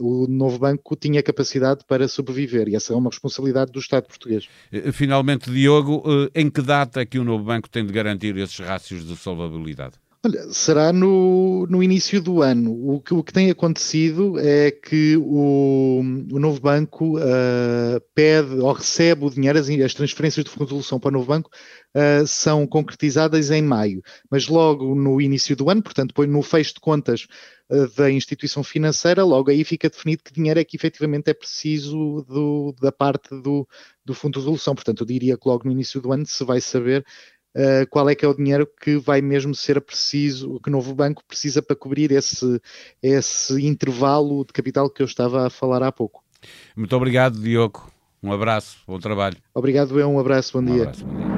o 0.00 0.26
novo 0.28 0.58
banco 0.58 0.96
tinha 0.96 1.22
capacidade 1.22 1.84
para 1.86 2.08
sobreviver, 2.08 2.68
e 2.68 2.76
essa 2.76 2.92
é 2.92 2.96
uma 2.96 3.10
responsabilidade 3.10 3.72
do 3.72 3.78
Estado 3.78 4.06
português. 4.06 4.48
Finalmente, 4.92 5.50
Diogo, 5.50 6.02
em 6.34 6.48
que 6.50 6.62
data 6.62 7.00
é 7.00 7.06
que 7.06 7.18
o 7.18 7.24
novo 7.24 7.44
banco 7.44 7.68
tem 7.68 7.84
de 7.84 7.92
garantir 7.92 8.36
esses 8.36 8.58
rácios 8.58 9.06
de 9.06 9.16
solvabilidade? 9.16 9.94
Olha, 10.28 10.52
será 10.52 10.92
no, 10.92 11.66
no 11.70 11.82
início 11.82 12.20
do 12.20 12.42
ano. 12.42 12.70
O 12.94 13.00
que, 13.00 13.14
o 13.14 13.24
que 13.24 13.32
tem 13.32 13.50
acontecido 13.50 14.38
é 14.38 14.70
que 14.70 15.16
o, 15.16 16.02
o 16.30 16.38
novo 16.38 16.60
banco 16.60 17.16
uh, 17.16 17.98
pede 18.14 18.56
ou 18.58 18.70
recebe 18.70 19.24
o 19.24 19.30
dinheiro, 19.30 19.58
as, 19.58 19.70
as, 19.70 19.94
transferências 19.94 20.44
de 20.44 20.50
resolução 20.50 21.00
para 21.00 21.08
o 21.08 21.12
novo 21.12 21.28
banco 21.28 21.48
uh, 21.94 22.26
são 22.26 22.66
concretizadas 22.66 23.50
em 23.50 23.62
maio. 23.62 24.02
Mas 24.30 24.48
logo 24.48 24.94
no 24.94 25.18
início 25.18 25.56
do 25.56 25.70
ano, 25.70 25.82
portanto, 25.82 26.14
no 26.26 26.42
fecho 26.42 26.74
de 26.74 26.80
contas 26.80 27.26
uh, 27.70 27.88
da 27.96 28.10
instituição 28.10 28.62
financeira, 28.62 29.24
logo 29.24 29.50
aí 29.50 29.64
fica 29.64 29.88
definido 29.88 30.22
que 30.22 30.34
dinheiro 30.34 30.60
é 30.60 30.64
que 30.64 30.76
efetivamente 30.76 31.30
é 31.30 31.34
preciso 31.34 32.22
do, 32.28 32.74
da 32.78 32.92
parte 32.92 33.30
do, 33.30 33.66
do 34.04 34.12
fundo 34.12 34.34
de 34.34 34.40
resolução. 34.40 34.74
Portanto, 34.74 35.04
eu 35.04 35.06
diria 35.06 35.38
que 35.38 35.48
logo 35.48 35.64
no 35.64 35.72
início 35.72 36.02
do 36.02 36.12
ano 36.12 36.26
se 36.26 36.44
vai 36.44 36.60
saber 36.60 37.02
uh, 37.56 37.86
qual 37.90 38.08
é 38.08 38.14
que 38.14 38.24
é 38.24 38.28
o 38.28 38.34
dinheiro 38.34 38.68
que 38.80 38.96
vai 38.96 39.20
mesmo 39.20 39.54
ser 39.54 39.80
preciso, 39.80 40.60
que 40.60 40.68
o 40.68 40.72
novo 40.72 40.94
banco 40.94 41.22
precisa 41.26 41.62
para 41.62 41.76
cobrir 41.76 42.10
esse, 42.12 42.60
esse 43.02 43.66
intervalo 43.66 44.44
de 44.44 44.52
capital 44.52 44.88
que 44.90 45.02
eu 45.02 45.06
estava 45.06 45.46
a 45.46 45.50
falar 45.50 45.82
há 45.82 45.92
pouco. 45.92 46.22
Muito 46.76 46.94
obrigado, 46.94 47.38
Diogo. 47.38 47.90
Um 48.22 48.32
abraço, 48.32 48.78
bom 48.86 48.98
trabalho. 48.98 49.36
Obrigado, 49.54 49.98
eu. 49.98 50.08
Um 50.08 50.18
abraço, 50.18 50.52
bom 50.52 50.60
um 50.60 50.72
dia. 50.72 50.82
Abraço, 50.82 51.04
bom 51.04 51.16
dia. 51.16 51.37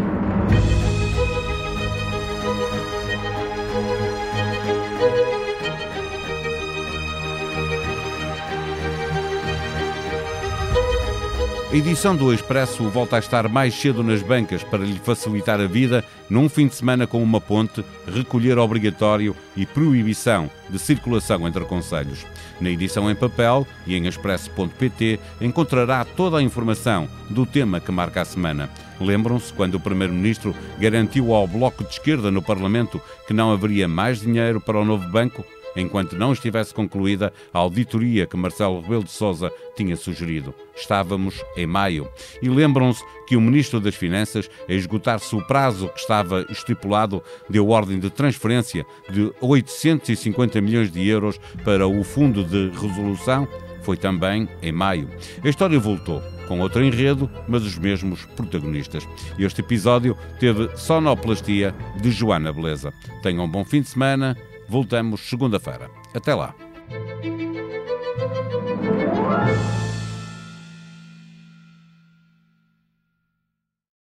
A 11.72 11.76
edição 11.76 12.16
do 12.16 12.34
Expresso 12.34 12.88
volta 12.88 13.14
a 13.14 13.20
estar 13.20 13.48
mais 13.48 13.72
cedo 13.74 14.02
nas 14.02 14.20
bancas 14.22 14.64
para 14.64 14.82
lhe 14.82 14.98
facilitar 14.98 15.60
a 15.60 15.68
vida 15.68 16.04
num 16.28 16.48
fim 16.48 16.66
de 16.66 16.74
semana 16.74 17.06
com 17.06 17.22
uma 17.22 17.40
ponte, 17.40 17.84
recolher 18.12 18.58
obrigatório 18.58 19.36
e 19.56 19.64
proibição 19.64 20.50
de 20.68 20.80
circulação 20.80 21.46
entre 21.46 21.64
conselhos. 21.64 22.26
Na 22.60 22.70
edição 22.70 23.08
em 23.08 23.14
papel 23.14 23.64
e 23.86 23.94
em 23.94 24.08
expresso.pt 24.08 25.20
encontrará 25.40 26.04
toda 26.04 26.38
a 26.38 26.42
informação 26.42 27.08
do 27.28 27.46
tema 27.46 27.78
que 27.78 27.92
marca 27.92 28.22
a 28.22 28.24
semana. 28.24 28.68
Lembram-se 29.00 29.52
quando 29.52 29.76
o 29.76 29.80
Primeiro-Ministro 29.80 30.52
garantiu 30.76 31.32
ao 31.32 31.46
Bloco 31.46 31.84
de 31.84 31.90
Esquerda 31.90 32.32
no 32.32 32.42
Parlamento 32.42 33.00
que 33.28 33.32
não 33.32 33.52
haveria 33.52 33.86
mais 33.86 34.20
dinheiro 34.20 34.60
para 34.60 34.80
o 34.80 34.84
novo 34.84 35.08
banco? 35.08 35.44
Enquanto 35.80 36.16
não 36.16 36.32
estivesse 36.32 36.74
concluída 36.74 37.32
a 37.52 37.58
auditoria 37.58 38.26
que 38.26 38.36
Marcelo 38.36 38.80
Rebelo 38.80 39.04
de 39.04 39.10
Sousa 39.10 39.50
tinha 39.76 39.96
sugerido. 39.96 40.54
Estávamos 40.76 41.42
em 41.56 41.66
maio. 41.66 42.08
E 42.40 42.48
lembram-se 42.48 43.02
que 43.26 43.36
o 43.36 43.40
Ministro 43.40 43.80
das 43.80 43.94
Finanças, 43.94 44.50
a 44.68 44.72
esgotar-se 44.72 45.34
o 45.34 45.46
prazo 45.46 45.88
que 45.88 46.00
estava 46.00 46.46
estipulado, 46.50 47.22
deu 47.48 47.68
ordem 47.68 47.98
de 47.98 48.10
transferência 48.10 48.84
de 49.08 49.32
850 49.40 50.60
milhões 50.60 50.90
de 50.90 51.06
euros 51.06 51.40
para 51.64 51.86
o 51.86 52.02
Fundo 52.04 52.44
de 52.44 52.70
Resolução? 52.70 53.48
Foi 53.82 53.96
também 53.96 54.48
em 54.62 54.72
maio. 54.72 55.08
A 55.42 55.48
história 55.48 55.78
voltou 55.78 56.22
com 56.50 56.58
outro 56.58 56.82
enredo, 56.82 57.30
mas 57.46 57.62
os 57.62 57.78
mesmos 57.78 58.24
protagonistas. 58.36 59.06
Este 59.38 59.60
episódio 59.60 60.18
teve 60.40 60.68
sonoplastia 60.76 61.72
de 62.00 62.10
Joana 62.10 62.52
Beleza. 62.52 62.92
Tenham 63.22 63.44
um 63.44 63.48
bom 63.48 63.64
fim 63.64 63.80
de 63.80 63.88
semana 63.88 64.36
Voltamos 64.70 65.28
segunda-feira. 65.28 65.90
Até 66.14 66.32
lá. 66.32 66.54